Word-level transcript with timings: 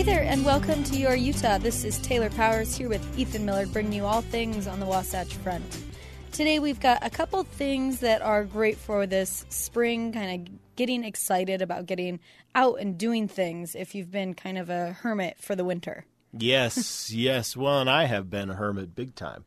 Hey 0.00 0.06
there, 0.06 0.22
and 0.22 0.46
welcome 0.46 0.82
to 0.84 0.96
Your 0.96 1.14
Utah. 1.14 1.58
This 1.58 1.84
is 1.84 1.98
Taylor 1.98 2.30
Powers 2.30 2.74
here 2.74 2.88
with 2.88 3.18
Ethan 3.18 3.44
Millard, 3.44 3.70
bringing 3.70 3.92
you 3.92 4.06
all 4.06 4.22
things 4.22 4.66
on 4.66 4.80
the 4.80 4.86
Wasatch 4.86 5.34
Front. 5.34 5.62
Today, 6.32 6.58
we've 6.58 6.80
got 6.80 7.04
a 7.04 7.10
couple 7.10 7.42
things 7.44 8.00
that 8.00 8.22
are 8.22 8.44
great 8.44 8.78
for 8.78 9.06
this 9.06 9.44
spring, 9.50 10.10
kind 10.10 10.48
of 10.48 10.74
getting 10.74 11.04
excited 11.04 11.60
about 11.60 11.84
getting 11.84 12.18
out 12.54 12.80
and 12.80 12.96
doing 12.96 13.28
things 13.28 13.74
if 13.74 13.94
you've 13.94 14.10
been 14.10 14.32
kind 14.32 14.56
of 14.56 14.70
a 14.70 14.92
hermit 14.92 15.36
for 15.38 15.54
the 15.54 15.66
winter. 15.66 16.06
Yes, 16.32 17.10
yes. 17.14 17.54
Well, 17.54 17.78
and 17.82 17.90
I 17.90 18.04
have 18.04 18.30
been 18.30 18.48
a 18.48 18.54
hermit 18.54 18.94
big 18.94 19.14
time. 19.14 19.44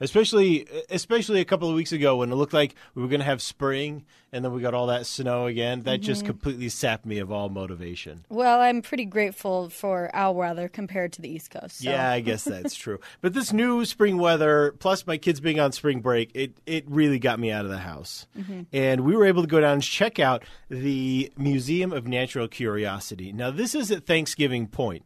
Especially 0.00 0.66
especially 0.90 1.40
a 1.40 1.44
couple 1.44 1.68
of 1.68 1.74
weeks 1.74 1.92
ago 1.92 2.16
when 2.16 2.30
it 2.30 2.34
looked 2.34 2.52
like 2.52 2.74
we 2.94 3.02
were 3.02 3.08
going 3.08 3.20
to 3.20 3.26
have 3.26 3.42
spring 3.42 4.04
and 4.34 4.44
then 4.44 4.52
we 4.52 4.60
got 4.60 4.74
all 4.74 4.88
that 4.88 5.06
snow 5.06 5.46
again. 5.46 5.82
That 5.82 6.00
mm-hmm. 6.00 6.06
just 6.06 6.24
completely 6.26 6.68
sapped 6.68 7.06
me 7.06 7.18
of 7.18 7.30
all 7.30 7.48
motivation. 7.48 8.24
Well, 8.28 8.60
I'm 8.60 8.82
pretty 8.82 9.04
grateful 9.04 9.70
for 9.70 10.10
our 10.12 10.32
weather 10.32 10.68
compared 10.68 11.12
to 11.12 11.22
the 11.22 11.28
East 11.28 11.52
Coast. 11.52 11.78
So. 11.78 11.88
Yeah, 11.88 12.10
I 12.10 12.18
guess 12.18 12.42
that's 12.42 12.74
true. 12.74 12.98
But 13.20 13.32
this 13.32 13.52
new 13.52 13.84
spring 13.84 14.18
weather, 14.18 14.74
plus 14.80 15.06
my 15.06 15.18
kids 15.18 15.38
being 15.38 15.60
on 15.60 15.70
spring 15.70 16.00
break, 16.00 16.32
it 16.34 16.52
it 16.66 16.84
really 16.88 17.20
got 17.20 17.38
me 17.38 17.52
out 17.52 17.64
of 17.64 17.70
the 17.70 17.78
house. 17.78 18.26
Mm-hmm. 18.36 18.62
And 18.72 19.02
we 19.02 19.14
were 19.14 19.24
able 19.24 19.42
to 19.42 19.48
go 19.48 19.60
down 19.60 19.74
and 19.74 19.82
check 19.82 20.18
out 20.18 20.42
the 20.68 21.32
Museum 21.38 21.92
of 21.92 22.08
Natural 22.08 22.48
Curiosity. 22.48 23.32
Now, 23.32 23.52
this 23.52 23.72
is 23.74 23.92
at 23.92 24.04
Thanksgiving 24.04 24.66
Point. 24.66 25.04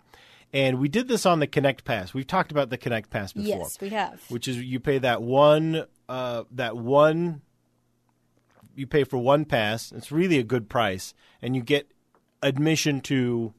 And 0.52 0.78
we 0.78 0.88
did 0.88 1.08
this 1.08 1.26
on 1.26 1.40
the 1.40 1.46
Connect 1.46 1.84
Pass. 1.84 2.14
We've 2.14 2.26
talked 2.26 2.50
about 2.50 2.70
the 2.70 2.78
Connect 2.78 3.10
Pass 3.10 3.32
before. 3.32 3.58
Yes, 3.58 3.78
we 3.80 3.90
have. 3.90 4.20
Which 4.30 4.48
is 4.48 4.56
you 4.56 4.80
pay 4.80 4.98
that 4.98 5.22
one 5.22 5.84
uh, 6.08 6.44
that 6.52 6.76
one 6.76 7.42
you 8.74 8.86
pay 8.86 9.04
for 9.04 9.18
one 9.18 9.44
pass. 9.44 9.92
It's 9.92 10.12
really 10.12 10.38
a 10.38 10.44
good 10.44 10.68
price, 10.68 11.12
and 11.42 11.54
you 11.54 11.62
get 11.62 11.90
admission 12.42 13.00
to 13.02 13.52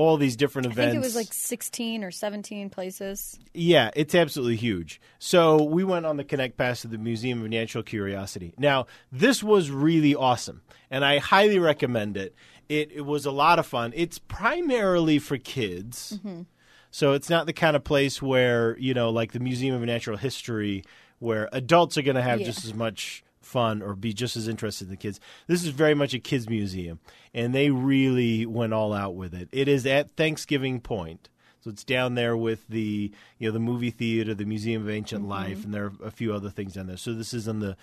all 0.00 0.16
these 0.16 0.34
different 0.34 0.64
events. 0.64 0.80
I 0.80 0.90
think 0.92 1.02
it 1.02 1.06
was 1.06 1.14
like 1.14 1.32
16 1.32 2.02
or 2.02 2.10
17 2.10 2.70
places. 2.70 3.38
Yeah, 3.52 3.90
it's 3.94 4.14
absolutely 4.14 4.56
huge. 4.56 4.98
So 5.18 5.62
we 5.62 5.84
went 5.84 6.06
on 6.06 6.16
the 6.16 6.24
Connect 6.24 6.56
Pass 6.56 6.80
to 6.82 6.88
the 6.88 6.96
Museum 6.96 7.42
of 7.42 7.50
Natural 7.50 7.84
Curiosity. 7.84 8.54
Now, 8.56 8.86
this 9.12 9.42
was 9.42 9.70
really 9.70 10.14
awesome, 10.14 10.62
and 10.90 11.04
I 11.04 11.18
highly 11.18 11.58
recommend 11.58 12.16
it. 12.16 12.34
It, 12.70 12.90
it 12.92 13.02
was 13.02 13.26
a 13.26 13.30
lot 13.30 13.58
of 13.58 13.66
fun. 13.66 13.92
It's 13.94 14.18
primarily 14.18 15.18
for 15.18 15.36
kids. 15.36 16.18
Mm-hmm. 16.18 16.42
So 16.90 17.12
it's 17.12 17.28
not 17.28 17.44
the 17.44 17.52
kind 17.52 17.76
of 17.76 17.84
place 17.84 18.22
where, 18.22 18.78
you 18.78 18.94
know, 18.94 19.10
like 19.10 19.32
the 19.32 19.40
Museum 19.40 19.74
of 19.74 19.82
Natural 19.82 20.16
History, 20.16 20.82
where 21.18 21.48
adults 21.52 21.98
are 21.98 22.02
going 22.02 22.16
to 22.16 22.22
have 22.22 22.40
yeah. 22.40 22.46
just 22.46 22.64
as 22.64 22.72
much 22.72 23.22
fun 23.40 23.82
or 23.82 23.94
be 23.94 24.12
just 24.12 24.36
as 24.36 24.48
interested 24.48 24.84
in 24.84 24.90
the 24.90 24.96
kids. 24.96 25.20
This 25.46 25.64
is 25.64 25.70
very 25.70 25.94
much 25.94 26.14
a 26.14 26.18
kids 26.18 26.48
museum, 26.48 27.00
and 27.34 27.54
they 27.54 27.70
really 27.70 28.46
went 28.46 28.72
all 28.72 28.92
out 28.92 29.14
with 29.14 29.34
it. 29.34 29.48
It 29.52 29.68
is 29.68 29.86
at 29.86 30.10
Thanksgiving 30.10 30.80
Point. 30.80 31.28
So 31.62 31.70
it's 31.70 31.84
down 31.84 32.14
there 32.14 32.36
with 32.36 32.66
the 32.68 33.12
you 33.38 33.48
know 33.48 33.52
the 33.52 33.58
movie 33.58 33.90
theater, 33.90 34.34
the 34.34 34.46
Museum 34.46 34.82
of 34.82 34.90
Ancient 34.90 35.22
mm-hmm. 35.22 35.30
Life, 35.30 35.64
and 35.64 35.74
there 35.74 35.86
are 35.86 35.92
a 36.06 36.10
few 36.10 36.32
other 36.32 36.50
things 36.50 36.74
down 36.74 36.86
there. 36.86 36.96
So 36.96 37.12
this 37.12 37.34
is 37.34 37.48
on 37.48 37.60
the 37.60 37.76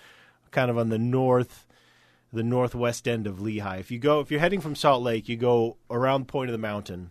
kind 0.50 0.70
of 0.70 0.78
on 0.78 0.88
the 0.88 0.98
north 0.98 1.66
the 2.32 2.42
northwest 2.42 3.08
end 3.08 3.26
of 3.26 3.38
Lehi. 3.38 3.80
If 3.80 3.90
you 3.90 3.98
go, 3.98 4.20
if 4.20 4.30
you're 4.30 4.40
heading 4.40 4.60
from 4.60 4.74
Salt 4.74 5.02
Lake, 5.02 5.28
you 5.28 5.36
go 5.36 5.76
around 5.90 6.22
the 6.22 6.32
point 6.32 6.50
of 6.50 6.52
the 6.52 6.58
mountain, 6.58 7.10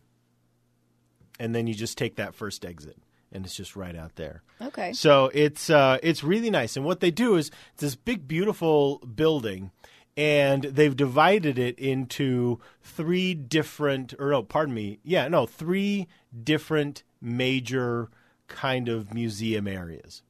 and 1.40 1.56
then 1.56 1.68
you 1.68 1.74
just 1.74 1.98
take 1.98 2.18
that 2.18 2.36
first 2.36 2.66
exit, 2.66 2.98
and 3.32 3.46
it's 3.46 3.56
just 3.56 3.76
right 3.76 3.96
out 3.96 4.16
there. 4.16 4.42
Okay. 4.62 4.94
So 4.94 5.30
it's 5.34 5.70
uh, 5.70 5.98
it's 6.04 6.24
really 6.24 6.50
nice, 6.50 6.76
and 6.76 6.86
what 6.86 7.00
they 7.00 7.12
do 7.12 7.36
is 7.36 7.52
it's 7.74 7.82
this 7.82 7.96
big, 7.96 8.28
beautiful 8.28 9.00
building, 9.00 9.72
and 10.16 10.64
they've 10.64 10.96
divided 10.96 11.60
it 11.60 11.78
into 11.78 12.60
three 12.82 13.34
different, 13.34 14.14
or 14.20 14.32
no, 14.32 14.44
pardon 14.44 14.74
me, 14.74 15.00
yeah, 15.04 15.28
no, 15.28 15.46
three 15.46 16.08
different 16.44 17.04
major 17.22 18.10
kind 18.48 18.90
of 18.90 19.14
museum 19.14 19.68
areas. 19.68 20.24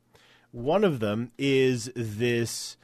One 0.52 0.84
of 0.84 1.00
them 1.00 1.31
is 1.38 1.91
this 1.96 2.78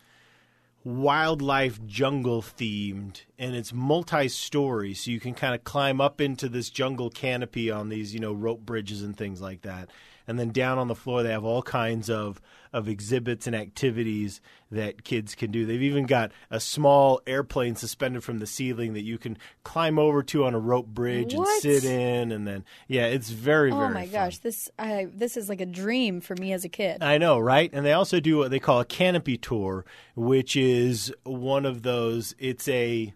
wildlife 0.84 1.86
jungle 1.86 2.42
themed 2.42 3.22
and 3.40 3.56
it's 3.56 3.72
multi-story 3.72 4.94
so 4.94 5.10
you 5.10 5.20
can 5.20 5.34
kind 5.34 5.56
of 5.56 5.64
climb 5.64 6.02
up 6.02 6.20
into 6.20 6.50
this 6.50 6.70
jungle 6.70 7.10
canopy 7.10 7.72
on 7.72 7.88
these 7.88 8.14
you 8.14 8.20
know 8.20 8.34
rope 8.34 8.60
bridges 8.60 9.02
and 9.02 9.16
things 9.16 9.42
like 9.42 9.62
that 9.62 9.90
and 10.28 10.40
then 10.40 10.50
down 10.50 10.78
on 10.78 10.88
the 10.88 10.96
floor 10.96 11.24
they 11.24 11.32
have 11.32 11.44
all 11.44 11.62
kinds 11.62 12.10
of 12.10 12.42
of 12.74 12.90
exhibits 12.90 13.46
and 13.46 13.56
activities 13.56 14.42
that 14.72 15.04
kids 15.04 15.36
can 15.36 15.52
do. 15.52 15.64
They've 15.64 15.84
even 15.84 16.08
got 16.08 16.32
a 16.50 16.60
small 16.60 17.22
airplane 17.28 17.76
suspended 17.76 18.24
from 18.24 18.40
the 18.40 18.48
ceiling 18.48 18.94
that 18.94 19.04
you 19.04 19.20
can 19.20 19.38
climb 19.64 20.00
over 20.00 20.24
to 20.24 20.46
on 20.46 20.56
a 20.56 20.60
rope 20.60 20.88
bridge 20.88 21.36
what? 21.36 21.48
and 21.48 21.62
sit 21.62 21.86
in 21.86 22.32
and 22.32 22.48
then 22.48 22.66
yeah, 22.88 23.06
it's 23.06 23.30
very 23.30 23.72
oh 23.72 23.78
very 23.78 23.92
Oh 23.92 23.94
my 23.94 24.06
fun. 24.06 24.12
gosh, 24.14 24.40
this 24.40 24.70
I 24.80 25.08
this 25.14 25.38
is 25.38 25.50
like 25.50 25.62
a 25.62 25.66
dream 25.68 26.20
for 26.20 26.36
me 26.36 26.52
as 26.52 26.66
a 26.66 26.70
kid. 26.70 27.04
I 27.04 27.18
know, 27.20 27.38
right? 27.38 27.70
And 27.72 27.86
they 27.86 27.94
also 27.94 28.20
do 28.20 28.38
what 28.38 28.50
they 28.50 28.60
call 28.60 28.80
a 28.80 28.86
canopy 28.86 29.38
tour, 29.38 29.86
which 30.16 30.56
is 30.56 31.14
one 31.24 31.66
of 31.66 31.84
those 31.84 32.34
it's 32.40 32.68
a 32.68 33.14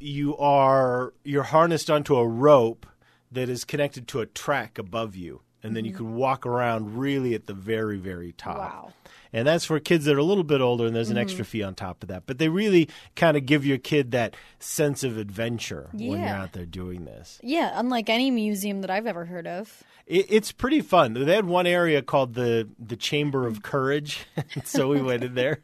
you 0.00 0.36
are 0.38 1.12
you're 1.22 1.44
harnessed 1.44 1.90
onto 1.90 2.16
a 2.16 2.26
rope 2.26 2.86
that 3.30 3.48
is 3.48 3.64
connected 3.64 4.08
to 4.08 4.20
a 4.20 4.26
track 4.26 4.78
above 4.78 5.14
you 5.14 5.42
and 5.62 5.76
then 5.76 5.84
you 5.84 5.92
mm-hmm. 5.92 6.04
can 6.04 6.14
walk 6.14 6.46
around 6.46 6.98
really 6.98 7.34
at 7.34 7.46
the 7.46 7.54
very 7.54 7.98
very 7.98 8.32
top. 8.32 8.58
Wow. 8.58 8.92
And 9.32 9.46
that's 9.46 9.64
for 9.64 9.78
kids 9.78 10.06
that 10.06 10.16
are 10.16 10.18
a 10.18 10.24
little 10.24 10.44
bit 10.44 10.60
older, 10.60 10.86
and 10.86 10.94
there's 10.94 11.08
an 11.08 11.14
mm-hmm. 11.14 11.22
extra 11.22 11.44
fee 11.44 11.62
on 11.62 11.74
top 11.74 12.02
of 12.02 12.08
that. 12.08 12.24
But 12.26 12.38
they 12.38 12.48
really 12.48 12.88
kind 13.14 13.36
of 13.36 13.46
give 13.46 13.64
your 13.64 13.78
kid 13.78 14.10
that 14.10 14.34
sense 14.58 15.04
of 15.04 15.18
adventure 15.18 15.88
yeah. 15.94 16.10
when 16.10 16.20
you're 16.20 16.28
out 16.28 16.52
there 16.52 16.66
doing 16.66 17.04
this. 17.04 17.38
Yeah, 17.42 17.70
unlike 17.74 18.08
any 18.08 18.30
museum 18.30 18.80
that 18.80 18.90
I've 18.90 19.06
ever 19.06 19.24
heard 19.24 19.46
of. 19.46 19.84
It, 20.06 20.26
it's 20.28 20.50
pretty 20.50 20.80
fun. 20.80 21.14
They 21.14 21.34
had 21.34 21.44
one 21.44 21.66
area 21.66 22.02
called 22.02 22.34
the 22.34 22.68
the 22.78 22.96
Chamber 22.96 23.46
of 23.46 23.62
Courage, 23.62 24.26
so 24.64 24.88
we 24.88 25.00
went 25.00 25.22
in 25.22 25.34
there, 25.34 25.60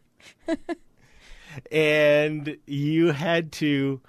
and 1.73 2.57
you 2.67 3.11
had 3.11 3.51
to 3.53 4.01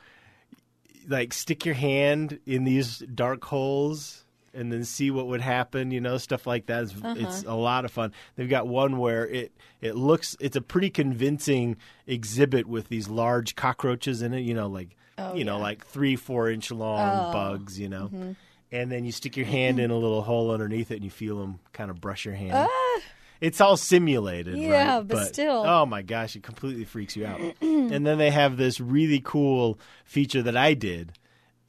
like 1.07 1.33
stick 1.33 1.65
your 1.65 1.75
hand 1.75 2.39
in 2.45 2.63
these 2.63 2.99
dark 2.99 3.43
holes 3.45 4.25
and 4.57 4.71
then 4.71 4.83
see 4.83 5.11
what 5.11 5.27
would 5.27 5.41
happen. 5.41 5.91
You 5.91 6.01
know, 6.01 6.17
stuff 6.17 6.47
like 6.47 6.65
that. 6.65 6.83
It's, 6.83 6.93
uh-huh. 6.95 7.15
it's 7.17 7.43
a 7.43 7.53
lot 7.53 7.85
of 7.85 7.91
fun. 7.91 8.11
They've 8.35 8.49
got 8.49 8.67
one 8.67 8.97
where 8.97 9.27
it 9.27 9.51
it 9.81 9.95
looks 9.95 10.35
it's 10.39 10.55
a 10.55 10.61
pretty 10.61 10.89
convincing 10.89 11.77
exhibit 12.05 12.67
with 12.67 12.89
these 12.89 13.07
large 13.07 13.55
cockroaches 13.55 14.21
in 14.21 14.33
it. 14.33 14.41
You 14.41 14.53
know, 14.53 14.67
like 14.67 14.97
oh, 15.17 15.33
you 15.33 15.39
yeah. 15.39 15.45
know, 15.45 15.59
like 15.59 15.85
three 15.85 16.15
four 16.15 16.49
inch 16.49 16.71
long 16.71 17.29
oh. 17.29 17.31
bugs. 17.31 17.79
You 17.79 17.89
know. 17.89 18.05
Mm-hmm. 18.05 18.31
And 18.69 18.91
then 18.91 19.05
you 19.05 19.13
stick 19.13 19.37
your 19.37 19.45
hand 19.45 19.79
in 19.79 19.91
a 19.91 19.95
little 19.95 20.21
hole 20.21 20.51
underneath 20.51 20.91
it, 20.91 20.95
and 20.95 21.03
you 21.05 21.09
feel 21.09 21.39
them 21.39 21.59
kind 21.71 21.89
of 21.89 22.01
brush 22.01 22.25
your 22.25 22.33
hand. 22.33 22.51
Ah 22.53 22.99
it's 23.41 23.61
all 23.61 23.77
simulated, 23.77 24.57
yeah, 24.57 24.97
right? 24.97 25.07
but, 25.07 25.15
but, 25.15 25.27
still. 25.27 25.63
Oh 25.65 25.85
my 25.85 26.01
gosh, 26.01 26.35
it 26.35 26.43
completely 26.43 26.85
freaks 26.85 27.15
you 27.15 27.25
out. 27.25 27.39
and 27.61 28.05
then 28.05 28.17
they 28.17 28.31
have 28.31 28.57
this 28.57 28.79
really 28.79 29.21
cool 29.23 29.79
feature 30.05 30.41
that 30.41 30.57
I 30.57 30.73
did 30.73 31.13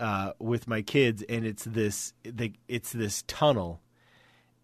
uh, 0.00 0.32
with 0.38 0.68
my 0.68 0.82
kids, 0.82 1.22
and 1.28 1.44
it's 1.44 1.64
this 1.64 2.12
it's 2.68 2.92
this 2.92 3.24
tunnel, 3.26 3.80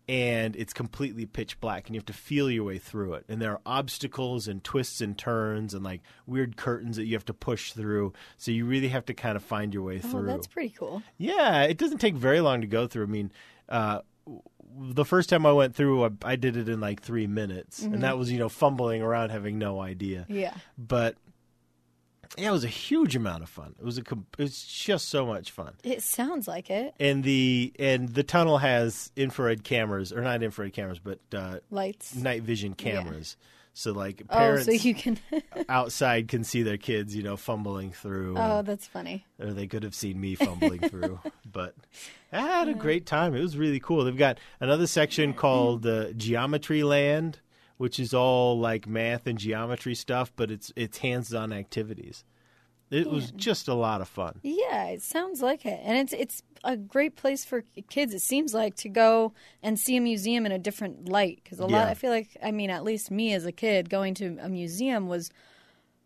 and 0.08 0.54
it's 0.56 0.72
completely 0.72 1.26
pitch 1.26 1.60
black, 1.60 1.86
and 1.86 1.94
you 1.94 1.98
have 1.98 2.06
to 2.06 2.12
feel 2.12 2.50
your 2.50 2.64
way 2.64 2.78
through 2.78 3.14
it. 3.14 3.24
And 3.28 3.40
there 3.40 3.52
are 3.52 3.60
obstacles 3.66 4.46
and 4.46 4.62
twists 4.62 5.00
and 5.00 5.16
turns, 5.16 5.74
and 5.74 5.84
like 5.84 6.02
weird 6.26 6.56
curtains 6.56 6.96
that 6.96 7.06
you 7.06 7.14
have 7.14 7.24
to 7.26 7.34
push 7.34 7.72
through. 7.72 8.12
So 8.36 8.50
you 8.50 8.64
really 8.66 8.88
have 8.88 9.06
to 9.06 9.14
kind 9.14 9.36
of 9.36 9.42
find 9.42 9.74
your 9.74 9.82
way 9.82 10.00
oh, 10.02 10.08
through. 10.08 10.26
That's 10.26 10.46
pretty 10.46 10.74
cool. 10.76 11.02
Yeah, 11.18 11.62
it 11.62 11.78
doesn't 11.78 11.98
take 11.98 12.14
very 12.14 12.40
long 12.40 12.60
to 12.60 12.66
go 12.66 12.86
through. 12.86 13.04
I 13.04 13.08
mean. 13.08 13.32
Uh, 13.68 14.00
the 14.76 15.04
first 15.04 15.28
time 15.28 15.46
I 15.46 15.52
went 15.52 15.74
through, 15.74 16.04
I, 16.04 16.10
I 16.24 16.36
did 16.36 16.56
it 16.56 16.68
in 16.68 16.80
like 16.80 17.00
three 17.00 17.28
minutes, 17.28 17.82
mm-hmm. 17.82 17.94
and 17.94 18.02
that 18.02 18.18
was 18.18 18.30
you 18.32 18.38
know 18.38 18.48
fumbling 18.48 19.02
around, 19.02 19.30
having 19.30 19.58
no 19.58 19.80
idea. 19.80 20.26
Yeah. 20.28 20.54
But 20.76 21.16
yeah, 22.36 22.48
it 22.48 22.52
was 22.52 22.64
a 22.64 22.68
huge 22.68 23.14
amount 23.16 23.42
of 23.42 23.48
fun. 23.48 23.74
It 23.78 23.84
was 23.84 23.98
a 23.98 24.02
it 24.02 24.42
was 24.42 24.62
just 24.64 25.08
so 25.08 25.24
much 25.26 25.50
fun. 25.50 25.74
It 25.84 26.02
sounds 26.02 26.48
like 26.48 26.70
it. 26.70 26.94
And 26.98 27.22
the 27.24 27.72
and 27.78 28.08
the 28.08 28.22
tunnel 28.22 28.58
has 28.58 29.10
infrared 29.16 29.64
cameras, 29.64 30.12
or 30.12 30.20
not 30.22 30.42
infrared 30.42 30.72
cameras, 30.72 30.98
but 30.98 31.18
uh, 31.34 31.58
lights, 31.70 32.14
night 32.14 32.42
vision 32.42 32.74
cameras. 32.74 33.36
Yeah. 33.40 33.46
So 33.76 33.90
like 33.92 34.22
Oh, 34.30 34.36
parents 34.36 34.66
so 34.66 34.70
you 34.72 34.94
can. 34.94 35.18
outside 35.68 36.28
can 36.28 36.44
see 36.44 36.62
their 36.62 36.76
kids, 36.76 37.14
you 37.16 37.22
know, 37.24 37.36
fumbling 37.36 37.90
through. 37.90 38.36
oh, 38.38 38.58
and- 38.60 38.68
that's 38.68 38.86
funny. 38.86 39.24
or 39.40 39.52
they 39.52 39.66
could 39.66 39.82
have 39.82 39.94
seen 39.96 40.20
me 40.20 40.34
fumbling 40.36 40.80
through. 40.80 41.18
But 41.50 41.74
I 42.32 42.40
had 42.40 42.68
a 42.68 42.74
great 42.74 43.06
time. 43.06 43.36
It 43.36 43.40
was 43.40 43.56
really 43.56 43.78
cool. 43.78 44.04
They've 44.04 44.16
got 44.16 44.38
another 44.58 44.88
section 44.88 45.34
called 45.34 45.86
uh, 45.86 46.10
Geometry 46.12 46.82
Land, 46.82 47.38
which 47.76 47.98
is 47.98 48.14
all 48.14 48.58
like 48.58 48.86
math 48.86 49.26
and 49.26 49.38
geometry 49.38 49.94
stuff, 49.94 50.32
but 50.36 50.50
it's 50.50 50.72
it's 50.76 50.98
hands-on 50.98 51.52
activities. 51.52 52.24
It 52.90 53.10
was 53.10 53.32
just 53.32 53.66
a 53.66 53.74
lot 53.74 54.00
of 54.00 54.08
fun. 54.08 54.38
Yeah, 54.42 54.86
it 54.86 55.02
sounds 55.02 55.42
like 55.42 55.66
it, 55.66 55.80
and 55.82 55.98
it's 55.98 56.12
it's 56.12 56.42
a 56.62 56.76
great 56.76 57.16
place 57.16 57.44
for 57.44 57.64
kids. 57.88 58.14
It 58.14 58.20
seems 58.20 58.54
like 58.54 58.76
to 58.76 58.88
go 58.88 59.32
and 59.62 59.78
see 59.78 59.96
a 59.96 60.00
museum 60.00 60.46
in 60.46 60.52
a 60.52 60.58
different 60.58 61.08
light 61.08 61.40
because 61.42 61.58
a 61.58 61.66
lot. 61.66 61.88
I 61.88 61.94
feel 61.94 62.10
like 62.10 62.36
I 62.42 62.52
mean, 62.52 62.70
at 62.70 62.84
least 62.84 63.10
me 63.10 63.32
as 63.32 63.46
a 63.46 63.52
kid, 63.52 63.90
going 63.90 64.14
to 64.14 64.38
a 64.40 64.48
museum 64.48 65.08
was 65.08 65.30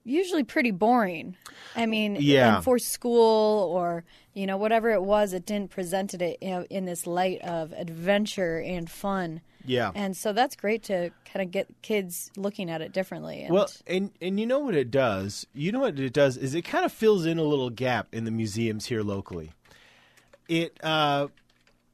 usually 0.08 0.44
pretty 0.44 0.70
boring. 0.70 1.36
I 1.76 1.86
mean, 1.86 2.16
Yeah. 2.20 2.60
for 2.60 2.78
school 2.78 3.70
or 3.72 4.04
you 4.34 4.46
know 4.46 4.56
whatever 4.56 4.90
it 4.90 5.02
was, 5.02 5.32
it 5.32 5.44
didn't 5.46 5.70
presented 5.70 6.22
it 6.22 6.38
you 6.40 6.50
know, 6.50 6.66
in 6.70 6.84
this 6.84 7.06
light 7.06 7.40
of 7.42 7.72
adventure 7.72 8.58
and 8.60 8.90
fun. 8.90 9.40
Yeah. 9.64 9.90
And 9.94 10.16
so 10.16 10.32
that's 10.32 10.56
great 10.56 10.82
to 10.84 11.10
kind 11.30 11.42
of 11.44 11.50
get 11.50 11.66
kids 11.82 12.30
looking 12.36 12.70
at 12.70 12.80
it 12.80 12.92
differently. 12.92 13.42
And 13.42 13.52
Well, 13.52 13.68
and 13.86 14.10
and 14.22 14.40
you 14.40 14.46
know 14.46 14.60
what 14.60 14.74
it 14.74 14.90
does? 14.90 15.46
You 15.52 15.72
know 15.72 15.80
what 15.80 15.98
it 15.98 16.12
does 16.12 16.36
is 16.36 16.54
it 16.54 16.62
kind 16.62 16.84
of 16.84 16.92
fills 16.92 17.26
in 17.26 17.38
a 17.38 17.42
little 17.42 17.68
gap 17.70 18.08
in 18.14 18.24
the 18.24 18.30
museums 18.30 18.86
here 18.86 19.02
locally. 19.02 19.52
It 20.48 20.78
uh 20.82 21.28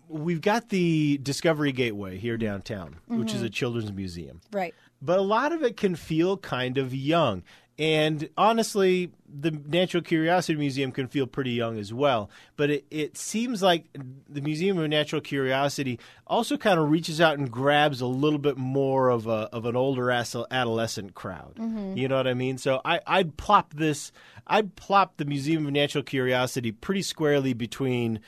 we've 0.08 0.40
got 0.42 0.68
the 0.68 1.18
Discovery 1.22 1.72
Gateway 1.72 2.18
here 2.18 2.36
downtown, 2.36 2.96
which 3.08 3.34
is 3.34 3.42
a 3.42 3.48
children's 3.50 3.90
museum. 3.90 4.40
right. 4.52 4.74
but 5.02 5.18
a 5.18 5.22
lot 5.22 5.50
of 5.52 5.62
it 5.62 5.76
can 5.76 5.96
feel 5.96 6.36
kind 6.36 6.78
of 6.78 6.94
young. 6.94 7.42
And 7.78 8.28
honestly, 8.36 9.10
the 9.28 9.50
Natural 9.50 10.02
Curiosity 10.02 10.56
Museum 10.56 10.92
can 10.92 11.08
feel 11.08 11.26
pretty 11.26 11.50
young 11.50 11.76
as 11.76 11.92
well. 11.92 12.30
But 12.56 12.70
it, 12.70 12.84
it 12.90 13.16
seems 13.16 13.62
like 13.62 13.86
the 14.28 14.40
Museum 14.40 14.78
of 14.78 14.88
Natural 14.88 15.20
Curiosity 15.20 15.98
also 16.26 16.56
kind 16.56 16.78
of 16.78 16.88
reaches 16.88 17.20
out 17.20 17.36
and 17.36 17.50
grabs 17.50 18.00
a 18.00 18.06
little 18.06 18.38
bit 18.38 18.56
more 18.56 19.08
of 19.08 19.26
a 19.26 19.48
of 19.52 19.66
an 19.66 19.74
older 19.74 20.10
adolescent 20.10 21.14
crowd. 21.14 21.56
Mm-hmm. 21.56 21.96
You 21.96 22.06
know 22.06 22.16
what 22.16 22.28
I 22.28 22.34
mean? 22.34 22.58
So 22.58 22.80
I, 22.84 23.00
I'd 23.06 23.36
plop 23.36 23.74
this, 23.74 24.12
I'd 24.46 24.76
plop 24.76 25.16
the 25.16 25.24
Museum 25.24 25.66
of 25.66 25.72
Natural 25.72 26.04
Curiosity 26.04 26.70
pretty 26.70 27.02
squarely 27.02 27.54
between 27.54 28.20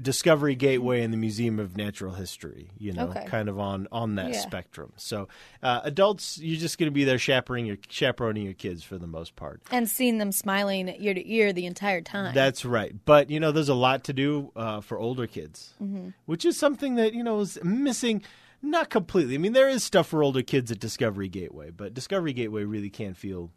Discovery 0.00 0.54
Gateway 0.54 1.02
and 1.02 1.12
the 1.12 1.16
Museum 1.16 1.58
of 1.58 1.76
Natural 1.76 2.14
History. 2.14 2.70
You 2.78 2.92
know, 2.92 3.08
Okay. 3.08 3.24
kind 3.26 3.48
of 3.48 3.58
on 3.58 3.88
on 3.90 4.14
that 4.16 4.30
Yeah. 4.32 4.40
spectrum. 4.40 4.92
So 4.96 5.28
uh, 5.62 5.80
adults, 5.84 6.38
you're 6.38 6.58
just 6.60 6.78
going 6.78 6.86
to 6.88 6.94
be 6.94 7.04
there 7.04 7.18
chaperoning 7.18 7.66
your 7.66 7.78
chaperoning 7.88 8.44
your 8.44 8.54
kids 8.54 8.82
for 8.82 8.98
the 8.98 9.06
most 9.06 9.36
part. 9.36 9.62
And 9.70 9.88
seeing 9.88 10.18
them 10.18 10.32
smiling 10.32 10.88
ear 10.98 11.14
to 11.14 11.30
ear 11.32 11.52
the 11.52 11.66
entire 11.66 12.00
time. 12.00 12.34
That's 12.34 12.64
right. 12.64 12.94
But 13.04 13.30
you 13.30 13.40
know, 13.40 13.52
there's 13.52 13.68
a 13.68 13.74
lot 13.74 14.04
to 14.04 14.12
do 14.12 14.52
uh, 14.56 14.80
for 14.80 14.98
older 14.98 15.26
kids, 15.26 15.74
Mm-hmm. 15.82 16.10
which 16.26 16.44
is 16.44 16.56
something 16.56 16.94
that 16.96 17.14
you 17.14 17.22
know 17.24 17.40
is 17.40 17.58
missing. 17.62 18.22
Not 18.62 18.88
completely. 18.88 19.34
I 19.34 19.38
mean, 19.38 19.52
there 19.52 19.68
is 19.68 19.84
stuff 19.84 20.08
for 20.08 20.22
older 20.22 20.42
kids 20.42 20.72
at 20.72 20.80
Discovery 20.80 21.28
Gateway, 21.28 21.70
but 21.70 21.92
Discovery 21.92 22.32
Gateway 22.32 22.64
really 22.64 22.88
can't 22.90 23.16
feel 23.16 23.50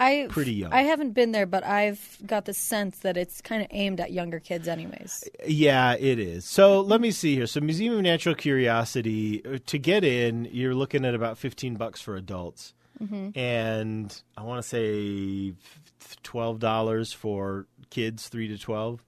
I 0.00 0.26
pretty 0.30 0.54
young. 0.54 0.72
I 0.72 0.82
haven't 0.82 1.12
been 1.12 1.32
there, 1.32 1.46
but 1.46 1.62
I've 1.64 2.18
got 2.26 2.46
the 2.46 2.54
sense 2.54 3.00
that 3.00 3.16
it's 3.16 3.40
kind 3.42 3.60
of 3.62 3.68
aimed 3.70 4.00
at 4.00 4.12
younger 4.12 4.40
kids, 4.40 4.66
anyways. 4.66 5.24
Yeah, 5.46 5.94
it 5.98 6.18
is. 6.18 6.44
So 6.46 6.80
let 6.80 7.00
me 7.00 7.10
see 7.10 7.34
here. 7.34 7.46
So 7.46 7.60
Museum 7.60 7.94
of 7.94 8.00
Natural 8.00 8.34
Curiosity 8.34 9.42
uh, 9.44 9.58
to 9.66 9.78
get 9.78 10.02
in, 10.02 10.48
you're 10.50 10.74
looking 10.74 11.04
at 11.04 11.14
about 11.14 11.36
fifteen 11.38 11.76
bucks 11.76 12.00
for 12.00 12.16
adults, 12.16 12.72
and 13.34 14.22
I 14.36 14.42
want 14.42 14.62
to 14.62 14.68
say 14.68 15.52
twelve 16.22 16.58
dollars 16.60 17.12
for 17.12 17.66
kids 17.90 18.28
three 18.28 18.48
to 18.48 18.56
12 18.56 19.04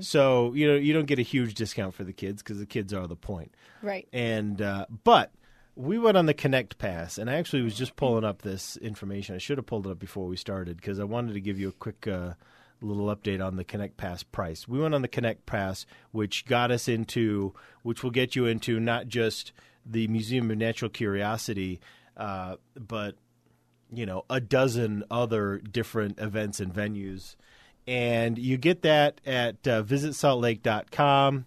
So 0.00 0.52
you 0.54 0.68
know 0.68 0.76
you 0.76 0.92
don't 0.92 1.06
get 1.06 1.18
a 1.18 1.22
huge 1.22 1.54
discount 1.54 1.94
for 1.94 2.04
the 2.04 2.12
kids 2.12 2.42
because 2.42 2.58
the 2.58 2.66
kids 2.66 2.94
are 2.94 3.06
the 3.06 3.16
point. 3.16 3.52
Right. 3.82 4.08
And 4.12 4.62
uh, 4.62 4.86
but 5.02 5.32
we 5.76 5.98
went 5.98 6.16
on 6.16 6.26
the 6.26 6.34
Connect 6.34 6.78
Pass, 6.78 7.18
and 7.18 7.28
I 7.28 7.34
actually 7.34 7.62
was 7.62 7.76
just 7.76 7.96
pulling 7.96 8.24
up 8.24 8.42
this 8.42 8.76
information. 8.76 9.34
I 9.34 9.38
should 9.38 9.58
have 9.58 9.66
pulled 9.66 9.86
it 9.86 9.90
up 9.90 9.98
before 9.98 10.26
we 10.26 10.36
started 10.36 10.76
because 10.76 11.00
I 11.00 11.04
wanted 11.04 11.34
to 11.34 11.40
give 11.40 11.58
you 11.58 11.68
a 11.68 11.72
quick 11.72 12.06
uh, 12.06 12.34
little 12.80 13.14
update 13.14 13.44
on 13.44 13.56
the 13.56 13.64
Connect 13.64 13.96
Pass 13.96 14.22
price. 14.22 14.68
We 14.68 14.78
went 14.78 14.94
on 14.94 15.02
the 15.02 15.08
Connect 15.08 15.46
Pass, 15.46 15.86
which 16.12 16.46
got 16.46 16.70
us 16.70 16.86
into, 16.86 17.54
which 17.82 18.02
will 18.02 18.10
get 18.10 18.36
you 18.36 18.46
into 18.46 18.78
not 18.78 19.08
just 19.08 19.52
the 19.84 20.06
Museum 20.08 20.50
of 20.50 20.58
Natural 20.58 20.90
Curiosity, 20.90 21.80
uh, 22.16 22.56
but 22.76 23.16
you 23.92 24.06
know 24.06 24.24
a 24.30 24.40
dozen 24.40 25.04
other 25.10 25.58
different 25.58 26.18
events 26.20 26.60
and 26.60 26.72
venues. 26.72 27.36
And 27.86 28.38
you 28.38 28.56
get 28.56 28.82
that 28.82 29.20
at 29.26 29.66
uh, 29.68 29.82
visitsaltlake.com. 29.82 31.46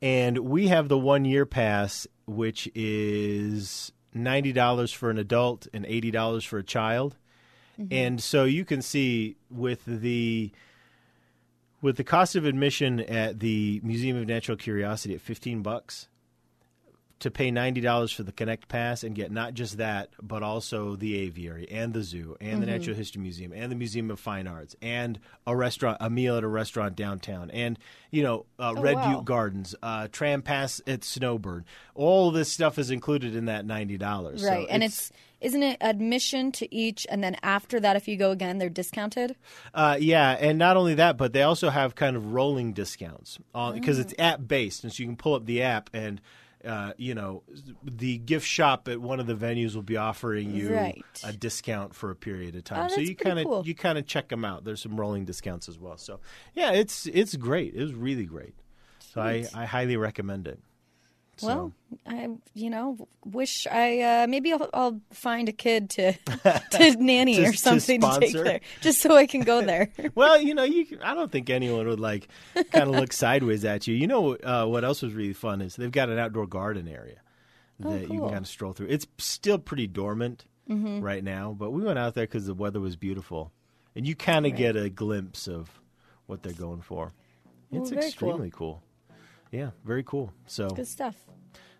And 0.00 0.38
we 0.38 0.68
have 0.68 0.88
the 0.88 0.96
one 0.96 1.24
year 1.24 1.44
pass, 1.44 2.06
which 2.28 2.70
is 2.74 3.92
$90 4.14 4.94
for 4.94 5.10
an 5.10 5.18
adult 5.18 5.66
and 5.72 5.84
$80 5.84 6.46
for 6.46 6.58
a 6.58 6.62
child. 6.62 7.16
Mm-hmm. 7.80 7.92
And 7.92 8.22
so 8.22 8.44
you 8.44 8.64
can 8.64 8.82
see 8.82 9.36
with 9.50 9.84
the 9.86 10.52
with 11.80 11.96
the 11.96 12.04
cost 12.04 12.34
of 12.34 12.44
admission 12.44 12.98
at 13.00 13.38
the 13.38 13.80
Museum 13.84 14.16
of 14.16 14.26
Natural 14.26 14.56
Curiosity 14.56 15.14
at 15.14 15.20
15 15.20 15.62
bucks 15.62 16.08
to 17.20 17.30
pay 17.30 17.50
$90 17.50 18.14
for 18.14 18.22
the 18.22 18.30
Connect 18.30 18.68
Pass 18.68 19.02
and 19.02 19.14
get 19.14 19.32
not 19.32 19.54
just 19.54 19.78
that, 19.78 20.10
but 20.22 20.42
also 20.42 20.94
the 20.94 21.18
aviary 21.18 21.68
and 21.68 21.92
the 21.92 22.02
zoo 22.02 22.36
and 22.40 22.62
the 22.62 22.66
Natural 22.66 22.94
History 22.94 23.20
Museum 23.20 23.52
and 23.52 23.72
the 23.72 23.76
Museum 23.76 24.10
of 24.10 24.20
Fine 24.20 24.46
Arts 24.46 24.76
and 24.80 25.18
a 25.46 25.56
restaurant, 25.56 25.98
a 26.00 26.08
meal 26.08 26.36
at 26.36 26.44
a 26.44 26.48
restaurant 26.48 26.94
downtown 26.94 27.50
and, 27.50 27.78
you 28.12 28.22
know, 28.22 28.46
uh, 28.58 28.74
Red 28.76 28.96
wow. 28.96 29.16
Butte 29.16 29.24
Gardens, 29.24 29.74
uh, 29.82 30.06
tram 30.12 30.42
pass 30.42 30.80
at 30.86 31.02
Snowbird. 31.02 31.64
All 31.94 32.30
this 32.30 32.50
stuff 32.52 32.78
is 32.78 32.90
included 32.90 33.34
in 33.34 33.46
that 33.46 33.66
$90. 33.66 34.40
So 34.40 34.48
Right. 34.48 34.66
and 34.70 34.84
it's 34.84 35.10
isn't 35.40 35.62
it 35.62 35.76
admission 35.80 36.50
to 36.50 36.74
each, 36.74 37.06
and 37.08 37.22
then 37.22 37.36
after 37.44 37.78
that, 37.78 37.94
if 37.94 38.08
you 38.08 38.16
go 38.16 38.32
again, 38.32 38.58
they're 38.58 38.68
discounted. 38.68 39.36
Uh, 39.72 39.96
yeah, 40.00 40.32
and 40.32 40.58
not 40.58 40.76
only 40.76 40.94
that, 40.94 41.16
but 41.16 41.32
they 41.32 41.42
also 41.42 41.70
have 41.70 41.94
kind 41.94 42.16
of 42.16 42.32
rolling 42.32 42.72
discounts 42.72 43.38
because 43.72 44.00
it's 44.00 44.12
app 44.18 44.40
based, 44.48 44.82
and 44.82 44.92
so 44.92 45.00
you 45.00 45.08
can 45.08 45.16
pull 45.16 45.34
up 45.34 45.46
the 45.46 45.62
app 45.62 45.90
and. 45.92 46.20
Uh, 46.64 46.92
you 46.96 47.14
know, 47.14 47.44
the 47.84 48.18
gift 48.18 48.46
shop 48.46 48.88
at 48.88 49.00
one 49.00 49.20
of 49.20 49.26
the 49.28 49.34
venues 49.34 49.74
will 49.76 49.82
be 49.82 49.96
offering 49.96 50.50
you 50.50 50.74
Right. 50.74 51.04
a 51.22 51.32
discount 51.32 51.94
for 51.94 52.10
a 52.10 52.16
period 52.16 52.56
of 52.56 52.64
time. 52.64 52.88
Oh, 52.90 52.94
so 52.94 53.00
you 53.00 53.14
kind 53.14 53.38
of 53.38 53.44
cool. 53.46 53.64
you 53.66 53.74
kind 53.76 53.96
of 53.96 54.06
check 54.06 54.28
them 54.28 54.44
out. 54.44 54.64
There's 54.64 54.82
some 54.82 54.98
rolling 54.98 55.24
discounts 55.24 55.68
as 55.68 55.78
well. 55.78 55.96
So 55.98 56.18
yeah, 56.54 56.72
it's 56.72 57.06
it's 57.06 57.36
great. 57.36 57.74
It 57.74 57.80
was 57.82 57.94
really 57.94 58.24
great. 58.24 58.54
So 58.98 59.20
I, 59.20 59.46
I 59.54 59.64
highly 59.66 59.96
recommend 59.96 60.48
it. 60.48 60.58
So- 61.38 61.46
Well, 61.46 61.72
I 62.06 62.28
you 62.54 62.68
know 62.70 63.08
wish 63.24 63.66
I 63.70 64.00
uh, 64.00 64.26
maybe 64.28 64.52
I'll, 64.52 64.68
I'll 64.74 65.00
find 65.12 65.48
a 65.48 65.52
kid 65.52 65.90
to 65.90 66.12
to 66.72 66.96
nanny 66.98 67.36
To- 67.36 67.44
or 67.46 67.52
something 67.54 68.00
to, 68.00 68.18
take 68.20 68.32
there, 68.34 68.60
just 68.80 69.00
so 69.00 69.16
I 69.16 69.26
can 69.26 69.40
go 69.42 69.62
there. 69.64 69.90
well, 70.14 70.40
you 70.40 70.54
know, 70.54 70.64
you. 70.64 70.98
I 71.02 71.14
don't 71.14 71.30
think 71.32 71.48
anyone 71.50 71.86
would 71.86 72.00
like 72.00 72.28
kind 72.54 72.88
of 72.88 72.90
look 72.90 73.12
sideways 73.24 73.64
at 73.64 73.86
you. 73.86 73.94
You 73.94 74.06
know, 74.06 74.34
uh, 74.36 74.66
what 74.66 74.84
else 74.84 75.02
was 75.02 75.14
really 75.14 75.32
fun 75.32 75.60
is 75.62 75.76
they've 75.76 75.90
got 75.90 76.08
an 76.10 76.18
outdoor 76.18 76.46
garden 76.46 76.88
area 76.88 77.20
that 77.80 78.02
you 78.02 78.08
can 78.08 78.20
Oh, 78.20 78.28
kind 78.28 78.38
of 78.38 78.48
stroll 78.48 78.72
through. 78.72 78.88
It's 78.88 79.06
still 79.18 79.58
pretty 79.58 79.86
dormant 79.86 80.44
Mm-hmm. 80.68 81.00
right 81.00 81.24
now, 81.24 81.56
but 81.58 81.70
we 81.70 81.80
went 81.82 81.98
out 81.98 82.12
there 82.12 82.24
because 82.26 82.44
the 82.44 82.52
weather 82.52 82.78
was 82.78 82.94
beautiful, 82.94 83.52
and 83.96 84.06
you 84.06 84.14
kind 84.14 84.44
of 84.44 84.54
get 84.54 84.76
a 84.76 84.90
glimpse 84.90 85.48
of 85.48 85.70
what 86.26 86.42
they're 86.42 86.52
going 86.52 86.82
for. 86.82 87.14
Well, 87.70 87.80
It's 87.80 87.88
very 87.90 88.02
cool. 88.02 88.08
extremely 88.08 88.50
cool. 88.50 88.82
Yeah, 89.50 89.70
very 89.84 90.02
cool. 90.02 90.32
So, 90.46 90.68
Good 90.68 90.86
stuff. 90.88 91.14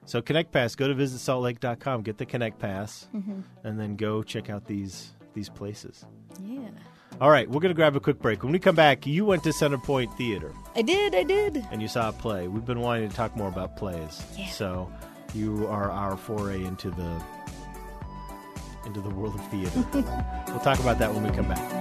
so 0.06 0.22
Connect 0.22 0.52
Pass. 0.52 0.74
Go 0.74 0.88
to 0.88 0.94
visitsaltlake.com, 0.94 2.02
get 2.02 2.18
the 2.18 2.26
Connect 2.26 2.58
Pass, 2.58 3.08
Mm-hmm. 3.14 3.40
and 3.64 3.78
then 3.78 3.96
go 3.96 4.22
check 4.22 4.48
out 4.50 4.66
these 4.66 5.12
these 5.34 5.48
places. 5.48 6.04
Yeah, 6.42 6.68
All 7.20 7.30
right, 7.30 7.48
we're 7.48 7.60
going 7.60 7.70
to 7.70 7.74
grab 7.74 7.94
a 7.96 8.00
quick 8.00 8.18
break. 8.18 8.42
When 8.42 8.52
we 8.52 8.58
come 8.58 8.74
back, 8.74 9.06
you 9.06 9.24
went 9.24 9.42
to 9.44 9.50
Centerpoint 9.50 10.16
Theater 10.16 10.52
I 10.74 10.82
did. 10.82 11.14
I 11.14 11.22
did. 11.22 11.64
and 11.70 11.80
you 11.82 11.88
saw 11.88 12.08
a 12.08 12.12
play. 12.12 12.48
We've 12.48 12.64
been 12.64 12.80
wanting 12.80 13.08
to 13.08 13.14
talk 13.14 13.36
more 13.36 13.48
about 13.48 13.76
plays. 13.76 14.22
Yeah. 14.36 14.48
So 14.50 14.90
you 15.34 15.66
are 15.68 15.90
our 15.90 16.16
foray 16.16 16.64
into 16.64 16.90
the 16.90 17.22
into 18.86 19.00
the 19.00 19.10
world 19.10 19.34
of 19.34 19.46
theater. 19.50 19.84
we'll 20.48 20.60
talk 20.60 20.80
about 20.80 20.98
that 20.98 21.12
when 21.12 21.22
we 21.22 21.30
come 21.30 21.48
back. 21.48 21.77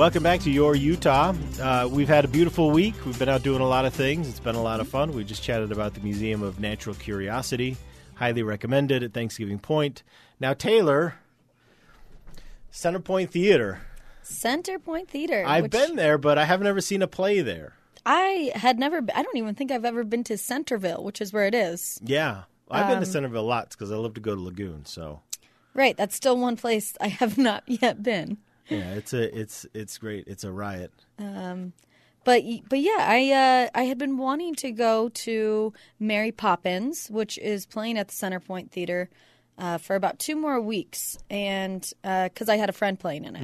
Welcome 0.00 0.22
back 0.22 0.40
to 0.40 0.50
Your 0.50 0.74
Utah. 0.74 1.34
Uh, 1.60 1.86
we've 1.92 2.08
had 2.08 2.24
a 2.24 2.28
beautiful 2.28 2.70
week. 2.70 2.94
We've 3.04 3.18
been 3.18 3.28
out 3.28 3.42
doing 3.42 3.60
a 3.60 3.68
lot 3.68 3.84
of 3.84 3.92
things. 3.92 4.30
It's 4.30 4.40
been 4.40 4.54
a 4.54 4.62
lot 4.62 4.80
of 4.80 4.88
fun. 4.88 5.12
We 5.12 5.24
just 5.24 5.42
chatted 5.42 5.72
about 5.72 5.92
the 5.92 6.00
Museum 6.00 6.42
of 6.42 6.58
Natural 6.58 6.94
Curiosity. 6.94 7.76
Highly 8.14 8.42
recommended 8.42 9.02
at 9.02 9.12
Thanksgiving 9.12 9.58
Point. 9.58 10.02
Now, 10.40 10.54
Taylor, 10.54 11.16
Centerpoint 12.72 13.28
Theater. 13.28 13.82
Center 14.22 14.78
Point 14.78 15.10
Theater. 15.10 15.44
I've 15.46 15.64
which 15.64 15.72
been 15.72 15.96
there, 15.96 16.16
but 16.16 16.38
I 16.38 16.46
haven't 16.46 16.66
ever 16.66 16.80
seen 16.80 17.02
a 17.02 17.06
play 17.06 17.42
there. 17.42 17.74
I 18.06 18.52
had 18.54 18.78
never. 18.78 19.02
I 19.14 19.22
don't 19.22 19.36
even 19.36 19.54
think 19.54 19.70
I've 19.70 19.84
ever 19.84 20.02
been 20.02 20.24
to 20.24 20.38
Centerville, 20.38 21.04
which 21.04 21.20
is 21.20 21.30
where 21.30 21.44
it 21.44 21.54
is. 21.54 22.00
Yeah, 22.02 22.44
I've 22.70 22.86
been 22.86 23.00
to 23.00 23.06
Um, 23.06 23.12
Centerville 23.12 23.44
lots 23.44 23.76
because 23.76 23.92
I 23.92 23.96
love 23.96 24.14
to 24.14 24.20
go 24.22 24.34
to 24.34 24.40
Lagoon. 24.40 24.86
So 24.86 25.20
Right. 25.74 25.94
That's 25.94 26.16
still 26.16 26.38
one 26.38 26.56
place 26.56 26.94
I 27.02 27.08
have 27.08 27.36
not 27.50 27.64
yet 27.66 28.02
been. 28.02 28.38
Yeah, 28.70 28.94
it's 28.94 29.12
a 29.12 29.38
it's 29.38 29.66
it's 29.74 29.98
great. 29.98 30.26
It's 30.26 30.44
a 30.44 30.52
riot. 30.52 30.92
But 32.24 32.42
but 32.68 32.80
yeah, 32.80 32.98
I 33.00 33.32
uh, 33.32 33.78
I 33.78 33.84
had 33.84 33.98
been 33.98 34.16
wanting 34.18 34.54
to 34.56 34.72
go 34.72 35.08
to 35.08 35.72
Mary 35.98 36.32
Poppins, 36.32 37.08
which 37.08 37.38
is 37.38 37.66
playing 37.66 37.98
at 37.98 38.08
the 38.08 38.14
Centerpoint 38.14 38.70
Theater 38.70 39.08
uh, 39.58 39.78
for 39.78 39.96
about 39.96 40.18
two 40.18 40.36
more 40.36 40.60
weeks, 40.60 41.18
and 41.30 41.90
because 42.02 42.48
I 42.48 42.56
had 42.56 42.68
a 42.68 42.72
friend 42.72 42.98
playing 42.98 43.24
in 43.24 43.36
it, 43.36 43.42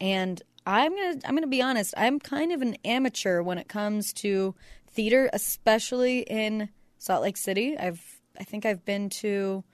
and 0.00 0.42
I'm 0.66 0.94
gonna 0.94 1.20
I'm 1.26 1.34
gonna 1.34 1.46
be 1.46 1.62
honest, 1.62 1.94
I'm 1.96 2.18
kind 2.18 2.52
of 2.52 2.62
an 2.62 2.76
amateur 2.84 3.42
when 3.42 3.58
it 3.58 3.68
comes 3.68 4.12
to 4.14 4.54
theater, 4.90 5.28
especially 5.32 6.20
in 6.20 6.70
Salt 6.98 7.22
Lake 7.22 7.36
City. 7.36 7.76
I've 7.76 8.02
I 8.40 8.44
think 8.44 8.64
I've 8.64 8.84
been 8.84 9.10
to 9.10 9.64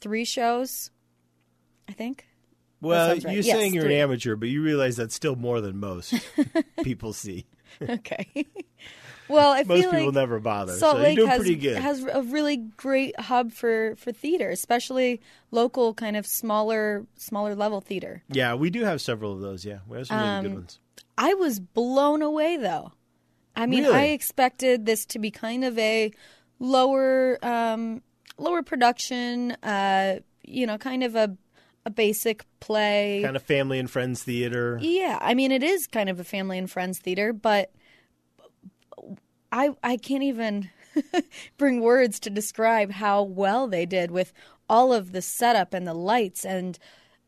three 0.00 0.24
shows. 0.24 0.90
I 1.86 1.92
think. 1.92 2.26
Well, 2.84 3.08
right. 3.10 3.22
you're 3.22 3.32
Yes, 3.42 3.46
saying 3.56 3.74
you're 3.74 3.84
three. 3.84 3.94
an 3.96 4.00
amateur, 4.00 4.36
but 4.36 4.48
you 4.48 4.62
realize 4.62 4.96
that's 4.96 5.14
still 5.14 5.36
more 5.36 5.60
than 5.60 5.78
most 5.80 6.14
people 6.82 7.12
see. 7.12 7.46
Okay. 7.82 8.46
well, 9.28 9.52
I 9.52 9.64
Most 9.64 9.80
feel 9.82 9.90
people 9.90 10.06
like 10.06 10.14
never 10.14 10.38
bother. 10.38 10.74
Salt 10.74 10.96
so 10.96 11.02
Lake 11.02 11.18
has 11.18 11.46
has 11.82 12.04
a 12.04 12.22
really 12.22 12.56
great 12.58 13.18
hub 13.18 13.52
for 13.52 13.96
for 13.96 14.12
theater, 14.12 14.50
especially 14.50 15.20
local 15.50 15.94
kind 15.94 16.16
of 16.16 16.26
smaller 16.26 17.04
smaller 17.16 17.54
level 17.56 17.80
theater. 17.80 18.22
yeah, 18.28 18.54
we 18.54 18.70
do 18.70 18.84
have 18.84 19.00
several 19.00 19.32
of 19.32 19.40
those. 19.40 19.64
Yeah, 19.64 19.78
we 19.88 19.96
have 19.98 20.06
some 20.06 20.18
really 20.18 20.28
Um, 20.30 20.42
good 20.44 20.54
ones. 20.54 20.78
I 21.18 21.34
was 21.34 21.58
blown 21.60 22.22
away 22.22 22.56
though. 22.56 22.92
I 23.56 23.66
mean, 23.66 23.84
Really? 23.84 23.94
I 23.96 24.02
expected 24.06 24.84
this 24.84 25.04
to 25.06 25.18
be 25.18 25.30
kind 25.30 25.64
of 25.64 25.78
a 25.78 26.12
lower 26.58 27.38
um 27.44 28.02
lower 28.38 28.62
production, 28.62 29.52
uh, 29.62 30.18
you 30.42 30.66
know, 30.66 30.78
kind 30.78 31.02
of 31.04 31.14
a 31.16 31.36
a 31.86 31.90
basic 31.90 32.44
play. 32.60 33.20
Kind 33.22 33.36
of 33.36 33.42
family 33.42 33.78
and 33.78 33.90
friends 33.90 34.22
theater. 34.22 34.78
Yeah, 34.80 35.18
I 35.20 35.34
mean 35.34 35.52
it 35.52 35.62
is 35.62 35.86
kind 35.86 36.08
of 36.08 36.18
a 36.20 36.24
family 36.24 36.58
and 36.58 36.70
friends 36.70 36.98
theater, 36.98 37.32
but 37.32 37.72
I 39.52 39.70
I 39.82 39.96
can't 39.96 40.22
even 40.22 40.70
bring 41.56 41.80
words 41.80 42.18
to 42.20 42.30
describe 42.30 42.92
how 42.92 43.22
well 43.22 43.66
they 43.66 43.86
did 43.86 44.10
with 44.10 44.32
all 44.68 44.92
of 44.92 45.12
the 45.12 45.22
setup 45.22 45.74
and 45.74 45.86
the 45.86 45.94
lights 45.94 46.44
and 46.44 46.78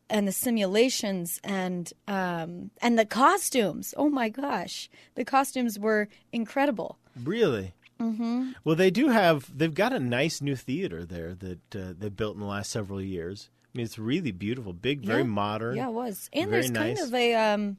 and 0.08 0.26
the 0.26 0.32
simulations 0.32 1.40
and 1.44 1.92
um 2.08 2.70
and 2.80 2.98
the 2.98 3.06
costumes. 3.06 3.94
Oh 3.96 4.08
my 4.08 4.28
gosh. 4.28 4.88
The 5.14 5.25
costumes 5.25 5.78
were 5.78 6.08
incredible. 6.32 6.98
Really? 7.22 7.75
Mm-hmm. 8.00 8.52
Well, 8.64 8.76
they 8.76 8.90
do 8.90 9.08
have. 9.08 9.56
They've 9.56 9.72
got 9.72 9.92
a 9.92 9.98
nice 9.98 10.42
new 10.42 10.54
theater 10.54 11.04
there 11.04 11.34
that 11.34 11.76
uh, 11.76 11.94
they 11.98 12.10
built 12.10 12.34
in 12.34 12.40
the 12.40 12.46
last 12.46 12.70
several 12.70 13.00
years. 13.00 13.48
I 13.76 13.78
mean, 13.78 13.85
it's 13.85 13.99
really 13.99 14.33
beautiful, 14.33 14.73
big, 14.73 15.02
very 15.04 15.21
Yeah. 15.21 15.26
modern. 15.28 15.76
Yeah, 15.76 15.88
it 15.88 15.92
was. 15.92 16.30
And 16.33 16.50
there's 16.50 16.71
kind 16.71 16.99
of 16.99 17.12
a 17.14 17.35
um 17.35 17.76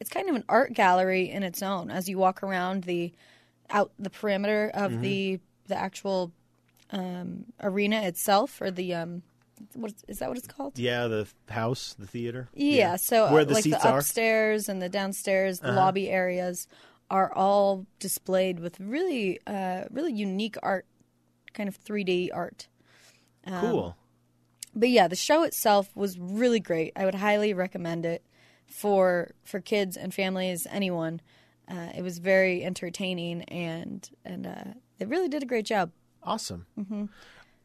it's 0.00 0.10
kind 0.10 0.28
of 0.28 0.34
an 0.36 0.44
art 0.48 0.72
gallery 0.74 1.30
in 1.30 1.42
its 1.44 1.62
own 1.62 1.90
as 1.90 2.08
you 2.08 2.18
walk 2.18 2.42
around 2.42 2.84
the 2.84 3.12
out 3.70 3.92
the 3.98 4.10
perimeter 4.10 4.70
of 4.74 4.90
Mm-hmm. 4.92 5.02
the 5.02 5.40
the 5.68 5.76
actual 5.76 6.32
um 6.90 7.44
arena 7.62 8.02
itself 8.02 8.60
or 8.60 8.70
the 8.72 8.94
um 8.94 9.22
what 9.74 9.92
is 10.08 10.18
that 10.18 10.28
what 10.28 10.38
it's 10.38 10.46
called? 10.48 10.76
Yeah, 10.78 11.06
the 11.06 11.28
house, 11.48 11.94
the 11.98 12.06
theater. 12.06 12.48
Yeah, 12.54 12.96
so 12.96 13.26
uh, 13.26 13.32
where 13.32 13.44
the 13.44 13.54
like 13.54 13.62
seats 13.64 13.76
the 13.78 13.84
are. 13.84 13.90
Uh-huh. 13.90 13.98
upstairs 13.98 14.68
and 14.68 14.82
the 14.82 14.88
downstairs, 14.88 15.60
the 15.60 15.70
lobby 15.72 16.08
areas 16.10 16.66
are 17.10 17.32
all 17.32 17.86
displayed 18.00 18.58
with 18.60 18.80
really 18.80 19.38
uh 19.46 19.84
really 19.90 20.12
unique 20.12 20.56
art, 20.64 20.84
kind 21.54 21.68
of 21.68 21.76
3D 21.78 22.30
art. 22.34 22.66
Um, 23.46 23.60
Cool. 23.60 23.96
But 24.78 24.88
yeah, 24.88 25.08
the 25.08 25.16
show 25.16 25.42
itself 25.42 25.94
was 25.94 26.18
really 26.18 26.60
great. 26.60 26.92
I 26.94 27.04
would 27.04 27.16
highly 27.16 27.52
recommend 27.52 28.06
it 28.06 28.24
for 28.66 29.30
for 29.44 29.60
kids 29.60 29.96
and 29.96 30.14
families, 30.14 30.66
anyone. 30.70 31.20
Uh, 31.68 31.90
it 31.96 32.02
was 32.02 32.18
very 32.18 32.64
entertaining 32.64 33.42
and 33.44 34.08
and 34.24 34.46
uh, 34.46 34.64
they 34.98 35.06
really 35.06 35.28
did 35.28 35.42
a 35.42 35.46
great 35.46 35.66
job. 35.66 35.90
Awesome. 36.22 36.66
Mm-hmm. 36.78 37.06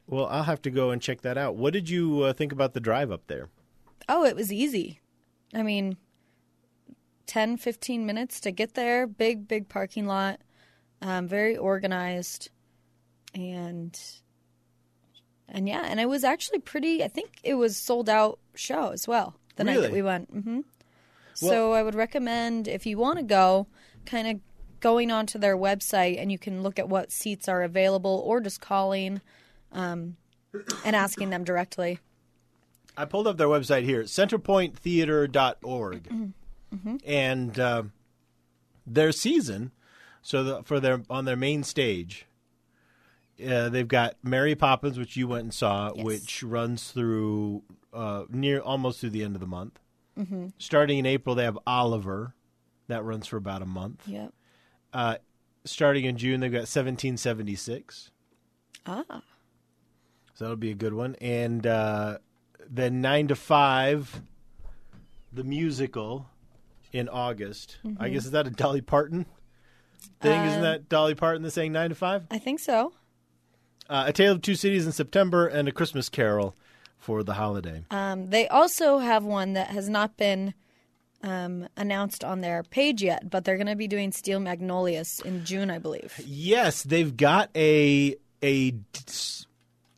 Well, 0.08 0.28
I'll 0.28 0.44
have 0.44 0.62
to 0.64 0.72
go 0.72 0.92
and 0.92 1.02
check 1.02 1.22
that 1.22 1.38
out. 1.38 1.56
What 1.56 1.74
did 1.74 1.90
you 1.90 2.24
uh, 2.24 2.34
think 2.34 2.52
about 2.52 2.74
the 2.74 2.80
drive 2.80 3.12
up 3.12 3.28
there? 3.28 3.50
Oh, 4.10 4.26
it 4.26 4.36
was 4.36 4.52
easy. 4.52 5.00
I 5.54 5.64
mean, 5.64 5.98
10, 7.28 7.58
15 7.58 8.06
minutes 8.06 8.42
to 8.42 8.52
get 8.52 8.74
there. 8.74 9.08
Big, 9.08 9.48
big 9.48 9.70
parking 9.70 10.06
lot. 10.06 10.42
Um, 11.02 11.28
very 11.28 11.56
organized, 11.56 12.50
and 13.34 14.00
and 15.50 15.68
yeah, 15.68 15.84
and 15.86 16.00
it 16.00 16.10
was 16.10 16.24
actually 16.24 16.60
pretty. 16.60 17.04
I 17.04 17.08
think 17.08 17.40
it 17.44 17.56
was 17.56 17.78
sold 17.78 18.10
out 18.10 18.40
show 18.56 18.90
as 18.90 19.08
well 19.08 19.36
the 19.56 19.64
night 19.64 19.82
that 19.82 19.92
we 19.92 20.02
went. 20.02 20.30
hmm 20.30 20.62
so 21.36 21.74
I 21.74 21.82
would 21.82 21.96
recommend 21.96 22.68
if 22.68 22.86
you 22.86 22.98
want 22.98 23.18
to 23.18 23.24
go, 23.24 23.68
kind 24.06 24.28
of 24.28 24.40
going 24.80 25.12
onto 25.12 25.40
their 25.40 25.58
website 25.58 26.22
and 26.22 26.32
you 26.32 26.38
can 26.38 26.62
look 26.62 26.78
at 26.78 26.88
what 26.88 27.12
seats 27.12 27.48
are 27.48 27.64
available, 27.64 28.22
or 28.26 28.40
just 28.40 28.62
calling 28.62 29.20
um, 29.72 30.16
and 30.86 30.96
asking 30.96 31.32
them 31.32 31.44
directly. 31.44 32.00
I 32.96 33.06
pulled 33.06 33.28
up 33.28 33.38
their 33.38 33.48
website 33.48 33.84
here, 33.84 34.04
centerpointtheater.org. 34.04 36.04
Mm-hmm. 36.04 36.96
And 37.06 37.60
uh, 37.60 37.84
their 38.86 39.12
season, 39.12 39.72
so 40.22 40.44
the, 40.44 40.64
for 40.64 40.80
their 40.80 41.02
on 41.10 41.26
their 41.26 41.36
main 41.36 41.64
stage, 41.64 42.26
uh, 43.48 43.70
they've 43.70 43.88
got 43.88 44.16
Mary 44.24 44.56
Poppins, 44.56 44.98
which 44.98 45.16
you 45.18 45.28
went 45.28 45.44
and 45.44 45.54
saw, 45.54 45.92
Yes. 45.96 46.04
which 46.06 46.44
runs 46.44 46.92
through 46.92 47.64
uh, 47.94 48.24
near 48.30 48.60
almost 48.60 49.00
through 49.00 49.12
the 49.12 49.24
end 49.24 49.36
of 49.36 49.40
the 49.42 49.48
month. 49.48 49.80
Mm-hmm. 50.18 50.48
Starting 50.58 51.00
in 51.00 51.06
April, 51.06 51.36
they 51.36 51.44
have 51.44 51.58
Oliver, 51.66 52.36
that 52.88 53.04
runs 53.04 53.28
for 53.28 53.38
about 53.38 53.62
a 53.62 53.66
month. 53.66 54.04
Yep. 54.08 54.34
Uh, 54.94 55.16
starting 55.66 56.06
in 56.06 56.18
June, 56.18 56.40
they've 56.40 56.52
got 56.52 56.60
1776. 56.60 58.12
Ah. 58.86 59.04
So 60.36 60.46
that'll 60.46 60.56
be 60.56 60.72
a 60.72 60.76
good 60.76 60.94
one. 60.94 61.16
And 61.22 61.66
uh, 61.66 62.18
then 62.70 63.02
nine 63.02 63.28
to 63.30 63.36
five, 63.36 64.22
the 65.32 65.44
musical 65.44 66.28
in 66.92 67.10
August. 67.10 67.78
I 68.00 68.10
guess 68.10 68.26
is 68.26 68.32
that 68.32 68.46
a 68.48 68.52
Dolly 68.52 68.82
Parton 68.82 69.26
thing? 70.22 70.44
Isn't 70.46 70.62
that 70.62 70.90
Dolly 70.90 71.16
Parton 71.16 71.42
that's 71.44 71.56
saying 71.56 71.72
nine 71.72 71.90
to 71.90 71.96
five? 71.96 72.26
I 72.30 72.38
think 72.38 72.60
so. 72.60 72.94
Uh, 73.90 74.06
a 74.08 74.14
Tale 74.14 74.34
of 74.34 74.42
Two 74.42 74.56
Cities 74.56 74.86
in 74.86 74.92
September 74.92 75.48
and 75.48 75.68
a 75.68 75.72
Christmas 75.72 76.10
Carol 76.10 76.56
for 76.98 77.24
the 77.24 77.34
holiday. 77.34 77.84
Um, 77.92 78.30
they 78.30 78.48
also 78.48 79.00
have 79.00 79.26
one 79.26 79.54
that 79.54 79.68
has 79.68 79.90
not 79.90 80.16
been 80.16 80.54
um, 81.22 81.68
announced 81.76 82.24
on 82.24 82.42
their 82.42 82.64
page 82.64 83.02
yet, 83.02 83.30
but 83.30 83.44
they're 83.46 83.58
going 83.58 83.68
to 83.68 83.76
be 83.76 83.88
doing 83.88 84.12
Steel 84.12 84.40
Magnolias 84.40 85.20
in 85.22 85.46
June, 85.46 85.70
I 85.70 85.80
believe. 85.80 86.20
Yes, 86.26 86.84
they've 86.84 87.16
got 87.16 87.50
a 87.56 88.16
a. 88.42 88.74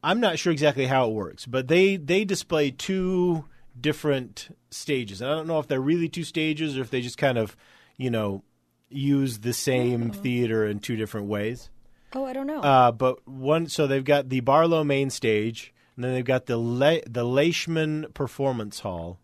I'm 0.03 0.19
not 0.19 0.37
sure 0.37 0.53
exactly 0.53 0.85
how 0.85 1.09
it 1.09 1.13
works, 1.13 1.45
but 1.45 1.67
they 1.67 1.97
they 1.97 2.25
display 2.25 2.71
two 2.71 3.45
different 3.79 4.55
stages. 4.69 5.21
And 5.21 5.29
I 5.29 5.35
don't 5.35 5.47
know 5.47 5.59
if 5.59 5.67
they're 5.67 5.81
really 5.81 6.09
two 6.09 6.23
stages 6.23 6.77
or 6.77 6.81
if 6.81 6.89
they 6.89 7.01
just 7.01 7.17
kind 7.17 7.37
of, 7.37 7.55
you 7.97 8.09
know, 8.09 8.43
use 8.89 9.39
the 9.39 9.53
same 9.53 10.11
theater 10.11 10.65
in 10.65 10.79
two 10.79 10.95
different 10.95 11.27
ways. 11.27 11.69
Oh, 12.15 12.23
I 12.25 12.33
don't 12.33 12.47
know. 12.47 12.61
Uh, 12.61 12.91
but 12.91 13.27
one, 13.27 13.67
so 13.67 13.85
they've 13.87 14.03
got 14.03 14.29
the 14.29 14.39
Barlow 14.39 14.83
main 14.85 15.09
stage, 15.09 15.73
and 15.95 16.03
then 16.05 16.13
they've 16.13 16.23
got 16.25 16.45
the 16.45 16.57
Le- 16.57 17.01
the 17.05 17.25
Leishman 17.25 18.07
Performance 18.13 18.79
Hall, 18.79 19.19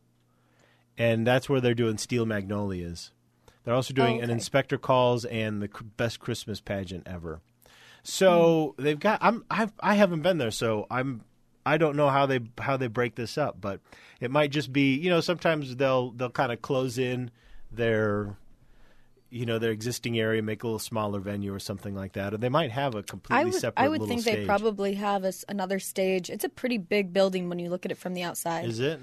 and 0.97 1.25
that's 1.25 1.47
where 1.49 1.61
they're 1.61 1.73
doing 1.73 1.97
Steel 1.97 2.25
Magnolias. 2.25 3.11
They're 3.63 3.73
also 3.75 3.93
doing 3.93 4.19
Oh, 4.19 4.23
an. 4.23 4.29
Inspector 4.29 4.77
Calls 4.79 5.23
and 5.25 5.61
the 5.61 5.69
best 5.97 6.19
Christmas 6.19 6.59
pageant 6.59 7.03
ever. 7.07 7.39
So 8.03 8.73
Hmm. 8.77 8.83
they've 8.83 8.99
got. 8.99 9.19
I'm. 9.21 9.45
I've, 9.49 9.71
I 9.79 9.95
haven't 9.95 10.21
been 10.21 10.37
there, 10.37 10.51
so 10.51 10.87
I'm. 10.91 11.21
I 11.65 11.77
don't 11.77 11.95
know 11.95 12.09
how 12.09 12.25
they 12.25 12.39
how 12.59 12.75
they 12.75 12.87
break 12.87 13.15
this 13.15 13.37
up, 13.37 13.61
but 13.61 13.79
it 14.19 14.31
might 14.31 14.51
just 14.51 14.73
be 14.73 14.95
you 14.95 15.09
know 15.09 15.21
sometimes 15.21 15.75
they'll 15.75 16.11
they'll 16.11 16.31
kind 16.31 16.51
of 16.51 16.61
close 16.61 16.97
in 16.97 17.29
their 17.71 18.35
you 19.31 19.45
know 19.45 19.57
their 19.57 19.71
existing 19.71 20.19
area, 20.19 20.41
make 20.43 20.61
a 20.63 20.67
little 20.67 20.79
smaller 20.79 21.19
venue 21.19 21.53
or 21.53 21.59
something 21.59 21.95
like 21.95 22.13
that, 22.13 22.33
or 22.33 22.37
they 22.37 22.49
might 22.49 22.71
have 22.71 22.93
a 22.93 23.01
completely 23.01 23.41
I 23.41 23.45
would, 23.45 23.53
separate. 23.55 23.83
I 23.83 23.87
would 23.87 24.05
think 24.05 24.21
stage. 24.21 24.39
they 24.39 24.45
probably 24.45 24.95
have 24.95 25.23
a 25.23 25.33
another 25.49 25.79
stage. 25.79 26.29
It's 26.29 26.43
a 26.43 26.49
pretty 26.49 26.77
big 26.77 27.13
building 27.13 27.49
when 27.49 27.57
you 27.57 27.69
look 27.69 27.85
at 27.85 27.91
it 27.91 27.97
from 27.97 28.13
the 28.13 28.23
outside. 28.23 28.65
Is 28.65 28.79
it? 28.79 28.99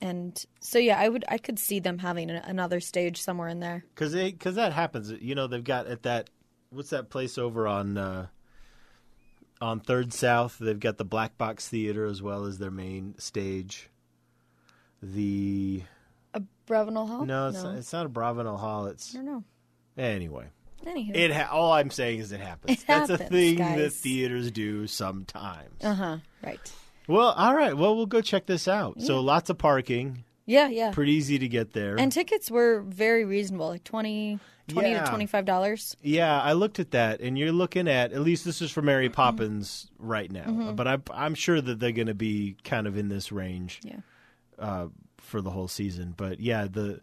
and 0.00 0.44
so, 0.60 0.78
yeah, 0.78 0.98
I 0.98 1.08
would, 1.08 1.24
I 1.28 1.38
could 1.38 1.58
see 1.58 1.78
them 1.78 1.98
having 1.98 2.30
a, 2.30 2.42
another 2.44 2.80
stage 2.80 3.20
somewhere 3.20 3.48
in 3.48 3.60
there. 3.60 3.84
Because 3.94 4.14
because 4.14 4.56
that 4.56 4.72
happens. 4.72 5.10
You 5.10 5.34
know, 5.34 5.46
they've 5.46 5.62
got 5.62 5.86
at 5.86 6.02
that 6.02 6.30
what's 6.70 6.90
that 6.90 7.10
place 7.10 7.38
over 7.38 7.66
on 7.66 7.96
uh, 7.96 8.26
on 9.60 9.80
Third 9.80 10.12
South? 10.12 10.58
They've 10.58 10.78
got 10.78 10.98
the 10.98 11.04
Black 11.04 11.38
Box 11.38 11.68
Theater 11.68 12.06
as 12.06 12.22
well 12.22 12.44
as 12.44 12.58
their 12.58 12.70
main 12.70 13.14
stage. 13.18 13.90
The 15.02 15.82
Abravanel 16.66 17.08
Hall? 17.08 17.24
No, 17.24 17.48
it's, 17.48 17.62
no. 17.62 17.70
Not, 17.70 17.78
it's 17.78 17.92
not 17.92 18.06
Abravanel 18.08 18.58
Hall. 18.58 18.86
It's 18.86 19.14
I 19.14 19.18
don't 19.18 19.26
know. 19.26 19.44
anyway. 19.96 20.46
Anywho. 20.84 21.16
It 21.16 21.32
ha- 21.32 21.48
all 21.50 21.72
I'm 21.72 21.90
saying 21.90 22.20
is 22.20 22.30
it 22.32 22.40
happens. 22.40 22.78
It 22.80 22.86
That's 22.86 23.08
a 23.10 23.12
happens, 23.14 23.30
thing 23.30 23.56
that 23.58 23.92
theaters 23.92 24.50
do 24.50 24.86
sometimes. 24.86 25.82
uh 25.82 25.94
huh. 25.94 26.16
Right. 26.44 26.72
Well, 27.08 27.30
all 27.32 27.54
right. 27.54 27.76
Well, 27.76 27.96
we'll 27.96 28.06
go 28.06 28.20
check 28.20 28.46
this 28.46 28.68
out. 28.68 29.00
So 29.00 29.20
lots 29.20 29.48
of 29.50 29.58
parking, 29.58 30.24
Yeah, 30.44 30.68
yeah. 30.68 30.90
pretty 30.92 31.12
easy 31.12 31.38
to 31.38 31.48
get 31.48 31.72
there. 31.72 31.96
And 31.98 32.12
tickets 32.12 32.50
were 32.50 32.82
very 32.82 33.24
reasonable, 33.24 33.68
like 33.68 33.84
20 33.84 34.38
20 34.68 34.90
Yeah. 34.90 35.04
to 35.04 35.08
twenty 35.10 35.26
five 35.26 35.44
dollars. 35.44 35.96
yeah, 36.02 36.40
I 36.40 36.52
looked 36.52 36.78
at 36.80 36.90
that, 36.90 37.20
and 37.20 37.38
you're 37.38 37.52
looking 37.52 37.86
at 37.88 38.12
at 38.12 38.20
least 38.20 38.44
this 38.44 38.60
is 38.60 38.70
for 38.72 38.82
Mary 38.82 39.06
Mm-hmm. 39.06 39.14
Poppins 39.14 39.88
right 39.98 40.30
now, 40.30 40.72
but 40.76 40.86
I, 40.88 40.98
I'm 41.12 41.34
sure 41.36 41.60
that 41.60 41.78
they're 41.80 41.92
going 41.92 42.08
to 42.08 42.14
be 42.14 42.56
kind 42.64 42.86
of 42.88 42.96
in 42.96 43.08
this 43.08 43.30
range 43.32 43.80
Yeah. 43.84 44.86
For 45.26 45.40
the 45.42 45.50
whole 45.50 45.68
season. 45.68 46.14
But 46.16 46.40
yeah, 46.40 46.66
the 46.70 47.00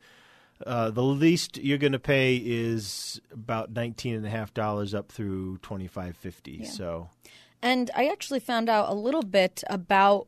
uh, 0.65 0.89
the 0.91 1.03
least 1.03 1.57
you're 1.57 1.77
going 1.77 1.93
to 1.93 1.99
pay 1.99 2.37
is 2.37 3.19
about 3.31 3.71
nineteen 3.71 4.15
and 4.15 4.25
a 4.25 4.29
half 4.29 4.53
dollars 4.53 4.93
up 4.93 5.11
through 5.11 5.57
twenty 5.59 5.87
five 5.87 6.15
fifty. 6.17 6.61
Yeah. 6.63 6.69
So 6.69 7.09
And 7.61 7.91
I 7.95 8.07
actually 8.07 8.39
found 8.39 8.69
out 8.69 8.89
a 8.89 8.93
little 8.93 9.23
bit 9.23 9.63
about 9.69 10.27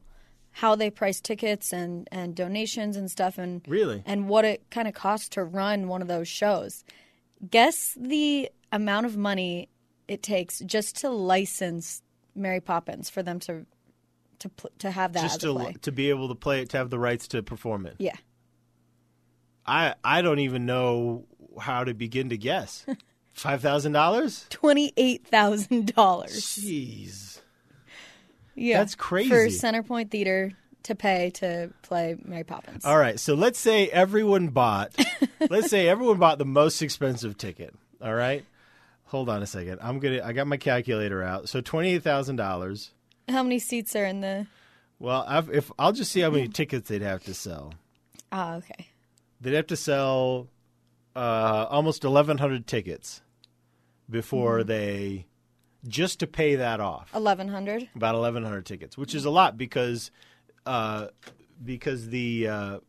how 0.51 0.73
they 0.75 0.89
price 0.89 1.19
tickets 1.19 1.73
and, 1.73 2.07
and 2.13 2.33
donations 2.33 2.95
and 2.95 3.11
stuff 3.11 3.37
and 3.37 3.61
Really? 3.67 4.03
and 4.05 4.29
what 4.29 4.45
it 4.45 4.63
kind 4.71 4.87
of 4.87 4.93
costs 4.93 5.27
to 5.29 5.43
run 5.43 5.87
one 5.89 6.01
of 6.01 6.07
those 6.07 6.27
shows. 6.29 6.83
Guess 7.49 7.97
the 7.99 8.49
amount 8.71 9.05
of 9.05 9.17
money 9.17 9.67
it 10.07 10.23
takes 10.23 10.59
just 10.59 10.97
to 11.01 11.09
license 11.09 12.01
Mary 12.35 12.61
Poppins 12.61 13.09
for 13.09 13.21
them 13.23 13.39
to 13.41 13.65
to 14.39 14.49
pl- 14.49 14.71
to 14.79 14.91
have 14.91 15.13
that 15.13 15.21
just 15.21 15.41
to 15.41 15.53
play. 15.53 15.75
to 15.81 15.91
be 15.91 16.09
able 16.09 16.29
to 16.29 16.35
play 16.35 16.61
it, 16.61 16.69
to 16.69 16.77
have 16.77 16.89
the 16.89 16.99
rights 16.99 17.27
to 17.29 17.43
perform 17.43 17.85
it. 17.85 17.95
Yeah. 17.99 18.15
I 19.65 19.95
I 20.03 20.21
don't 20.21 20.39
even 20.39 20.65
know 20.65 21.25
how 21.59 21.83
to 21.83 21.93
begin 21.93 22.29
to 22.29 22.37
guess. 22.37 22.85
Five 23.33 23.61
thousand 23.61 23.91
dollars? 23.91 24.45
$28,000. 24.49 25.93
Jeez. 25.93 27.41
Yeah. 28.55 28.77
That's 28.79 28.95
crazy. 28.95 29.29
For 29.29 29.47
Centerpoint 29.47 30.09
Theater 30.09 30.53
to 30.83 30.95
pay 30.95 31.31
to 31.31 31.71
play 31.81 32.15
Mary 32.23 32.43
Poppins. 32.43 32.85
All 32.85 32.97
right, 32.97 33.19
so 33.19 33.33
let's 33.33 33.59
say 33.59 33.87
everyone 33.89 34.49
bought. 34.49 34.95
let's 35.49 35.69
say 35.69 35.87
everyone 35.87 36.17
bought 36.17 36.37
the 36.37 36.45
most 36.45 36.81
expensive 36.81 37.37
ticket. 37.37 37.73
All 38.01 38.13
right, 38.13 38.45
hold 39.05 39.27
on 39.27 39.41
a 39.41 39.47
second. 39.47 39.79
I'm 39.81 39.99
gonna. 39.99 40.21
I 40.23 40.31
got 40.31 40.47
my 40.47 40.57
calculator 40.57 41.23
out. 41.23 41.49
So 41.49 41.59
twenty 41.59 41.93
eight 41.95 42.03
thousand 42.03 42.35
dollars. 42.37 42.91
How 43.29 43.43
many 43.43 43.59
seats 43.59 43.95
are 43.95 44.05
in 44.05 44.21
the 44.21 44.47
Well, 44.99 45.25
I've, 45.27 45.49
if 45.49 45.71
I'll 45.79 45.91
just 45.93 46.11
see 46.11 46.21
how 46.21 46.29
many 46.29 46.47
tickets 46.61 46.89
they'd 46.89 47.01
have 47.01 47.23
to 47.25 47.33
sell. 47.33 47.73
Ah, 48.31 48.55
okay. 48.55 48.87
They'd 49.41 49.53
have 49.53 49.67
to 49.67 49.75
sell 49.75 50.47
uh, 51.15 51.65
almost 51.69 52.03
eleven 52.03 52.37
hundred 52.37 52.67
tickets 52.67 53.21
before 54.09 54.59
Mm-hmm. 54.59 54.67
they 54.67 55.25
just 55.87 56.19
to 56.19 56.27
pay 56.27 56.55
that 56.55 56.79
off. 56.79 57.13
1100. 57.13 57.89
about 57.95 58.15
1100 58.15 58.65
tickets 58.65 58.97
which 58.97 59.13
is 59.13 59.23
a 59.25 59.29
lot 59.29 59.55
because 59.57 60.09
uh, 60.65 61.07
because 61.63 62.09
the 62.09 62.47
uh, 62.47 62.79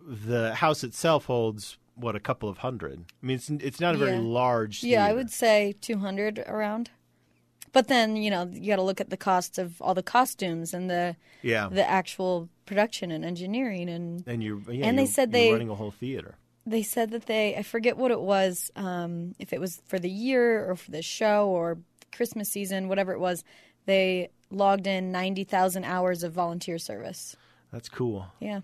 the 0.00 0.54
house 0.56 0.84
itself 0.84 1.26
holds 1.26 1.78
what 1.94 2.14
a 2.14 2.20
couple 2.20 2.48
of 2.48 2.58
hundred 2.58 3.04
i 3.22 3.26
mean 3.26 3.36
it's 3.36 3.48
it's 3.48 3.80
not 3.80 3.94
a 3.94 3.98
very 3.98 4.12
Yeah. 4.12 4.20
large 4.20 4.82
Yeah, 4.82 5.04
I 5.04 5.12
would 5.14 5.30
say 5.30 5.74
200 5.80 6.40
around. 6.46 6.90
But 7.72 7.88
then, 7.88 8.16
you 8.16 8.30
know, 8.30 8.48
you 8.52 8.68
got 8.68 8.76
to 8.76 8.82
look 8.82 9.00
at 9.00 9.10
the 9.10 9.16
costs 9.16 9.58
of 9.58 9.80
all 9.82 9.94
the 9.94 10.02
costumes 10.02 10.72
and 10.74 10.88
the 10.90 11.16
yeah 11.42 11.68
the 11.70 11.88
actual 11.88 12.48
production 12.64 13.10
and 13.10 13.24
engineering 13.24 13.88
and 13.88 14.22
and 14.26 14.42
you're 14.42 14.60
yeah, 14.70 14.86
And 14.86 14.98
they 14.98 15.06
said 15.06 15.32
they- 15.32 15.52
running 15.52 15.68
a 15.70 15.74
whole 15.74 15.90
theater 15.92 16.36
they 16.68 16.82
said 16.82 17.10
that 17.10 17.26
they 17.26 17.54
I 17.56 17.62
forget 17.62 17.96
what 17.96 18.10
it 18.10 18.20
was 18.20 18.70
um, 18.76 19.34
if 19.38 19.52
it 19.52 19.60
was 19.60 19.80
for 19.86 19.98
the 20.00 20.10
year 20.10 20.68
or 20.68 20.74
for 20.74 20.90
the 20.90 21.02
show 21.02 21.48
or 21.48 21.78
Christmas 22.12 22.48
season 22.48 22.88
whatever 22.88 23.12
it 23.12 23.20
was 23.20 23.44
they 23.84 24.30
logged 24.50 24.86
in 24.86 25.12
90,000 25.12 25.84
hours 25.84 26.22
of 26.24 26.32
volunteer 26.32 26.78
service. 26.78 27.36
that's 27.72 27.88
cool 27.88 28.26
Yeah. 28.40 28.60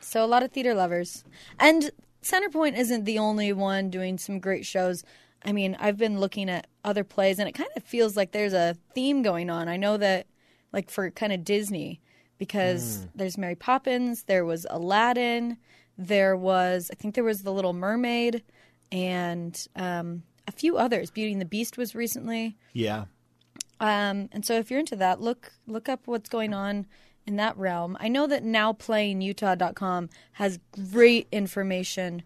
So 0.00 0.22
a 0.22 0.26
lot 0.28 0.42
of 0.42 0.50
theater 0.52 0.74
lovers. 0.74 1.24
And 1.58 1.90
Centerpoint 2.22 2.76
isn't 2.76 3.04
the 3.04 3.18
only 3.18 3.52
one 3.54 3.88
doing 3.88 4.18
some 4.18 4.38
great 4.38 4.66
shows. 4.66 5.02
I 5.44 5.52
mean, 5.52 5.76
I've 5.78 5.98
been 5.98 6.20
looking 6.20 6.48
at 6.48 6.66
other 6.84 7.04
plays 7.04 7.38
and 7.38 7.48
it 7.48 7.52
kind 7.52 7.70
of 7.76 7.82
feels 7.82 8.16
like 8.16 8.32
there's 8.32 8.54
a 8.54 8.76
theme 8.94 9.22
going 9.22 9.50
on. 9.50 9.68
I 9.68 9.76
know 9.76 9.96
that 9.96 10.26
like 10.72 10.90
for 10.90 11.10
kind 11.10 11.32
of 11.32 11.44
Disney 11.44 12.00
because 12.38 13.06
there's 13.14 13.38
Mary 13.38 13.54
Poppins, 13.54 14.24
there 14.24 14.44
was 14.44 14.66
Aladdin, 14.70 15.58
there 15.96 16.36
was 16.36 16.90
I 16.90 16.94
think 16.94 17.14
there 17.14 17.24
was 17.24 17.42
The 17.42 17.52
Little 17.52 17.72
Mermaid 17.72 18.42
and 18.90 19.66
um, 19.76 20.22
a 20.46 20.52
few 20.52 20.76
others. 20.76 21.10
Beauty 21.10 21.32
and 21.32 21.40
the 21.40 21.46
Beast 21.46 21.78
was 21.78 21.94
recently. 21.94 22.56
yeah 22.72 23.04
Um, 23.80 24.28
and 24.32 24.44
so 24.44 24.54
if 24.54 24.70
you're 24.70 24.80
into 24.80 24.96
that, 24.96 25.20
look 25.20 25.52
look 25.66 25.88
up 25.88 26.06
what's 26.06 26.28
going 26.28 26.54
on 26.54 26.86
in 27.26 27.36
that 27.36 27.56
realm. 27.56 27.96
I 28.00 28.08
know 28.08 28.26
that 28.26 28.44
nowplayingutah.com 28.44 30.10
has 30.32 30.58
great 30.92 31.28
information 31.32 32.22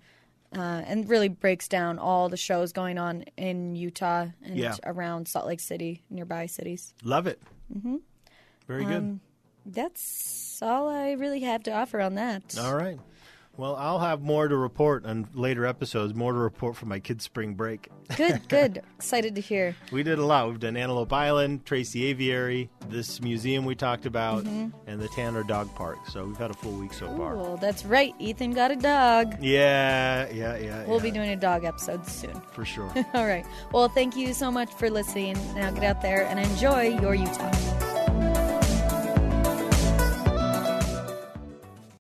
uh, 0.57 0.83
and 0.87 1.09
really 1.09 1.29
breaks 1.29 1.69
down 1.69 1.99
all 1.99 2.29
the 2.29 2.37
shows 2.37 2.73
going 2.73 2.99
on 2.99 3.25
in 3.37 3.75
Utah 3.77 4.27
and 4.45 4.57
Yeah. 4.57 4.77
around 4.85 5.29
Salt 5.29 5.47
Lake 5.47 5.61
City, 5.61 6.03
nearby 6.11 6.47
cities. 6.47 6.95
love 7.05 7.27
it 7.27 7.41
mm-hmm. 7.75 7.97
very 8.67 8.85
good 8.85 8.97
Um, 8.97 9.21
That's 9.67 10.59
all 10.63 10.89
I 10.89 11.13
really 11.13 11.41
have 11.41 11.63
to 11.65 11.73
offer 11.73 12.01
on 12.01 12.15
that. 12.15 12.57
all 12.59 12.75
right 12.75 12.99
well 13.59 13.77
i'll 13.77 13.99
have 13.99 14.23
more 14.23 14.49
to 14.49 14.57
report 14.57 15.05
on 15.05 15.29
later 15.35 15.66
episodes 15.66 16.14
more 16.14 16.33
to 16.33 16.38
report 16.38 16.75
from 16.77 16.88
my 16.88 16.99
kids 16.99 17.25
spring 17.25 17.53
break 17.55 17.88
Good, 18.16 18.40
good. 18.49 18.81
Excited 18.97 19.35
to 19.35 19.42
hear. 19.42 19.77
we 19.92 20.03
did 20.03 20.18
a 20.18 20.25
lot 20.25 20.49
we've 20.49 20.59
done 20.59 20.79
antelope 20.79 21.12
island 21.12 21.66
tracy 21.66 22.07
aviary 22.07 22.71
this 22.88 23.21
museum 23.21 23.66
we 23.66 23.75
talked 23.75 24.07
about 24.07 24.44
Mm-hmm. 24.44 24.68
and 24.88 24.99
the 25.01 25.09
tanner 25.09 25.42
dog 25.42 25.75
park 25.75 25.99
so 26.09 26.25
we've 26.25 26.38
had 26.38 26.51
a 26.51 26.55
full 26.55 26.73
week 26.73 26.94
so 26.94 27.07
far 27.16 27.37
Well, 27.37 27.57
that's 27.59 27.85
right. 27.85 28.14
Ethan 28.18 28.53
got 28.53 28.71
a 28.71 28.77
dog. 28.77 29.35
Yeah, 29.42 30.29
yeah, 30.33 30.57
yeah. 30.57 30.85
We'll 30.87 30.99
yeah, 30.99 31.03
be 31.03 31.11
doing 31.11 31.31
a 31.31 31.37
dog 31.37 31.64
episode 31.64 32.07
soon. 32.07 32.40
for 32.53 32.64
sure. 32.64 32.90
All 33.14 33.27
right. 33.27 33.44
Well, 33.73 33.88
thank 33.88 34.16
you 34.16 34.33
so 34.33 34.51
much 34.51 34.73
for 34.75 34.88
listening. 34.88 35.35
Now 35.55 35.71
get 35.73 35.83
out 35.85 36.01
there 36.01 36.25
and 36.27 36.38
enjoy 36.38 36.99
your 37.01 37.14
Utah. 37.14 37.78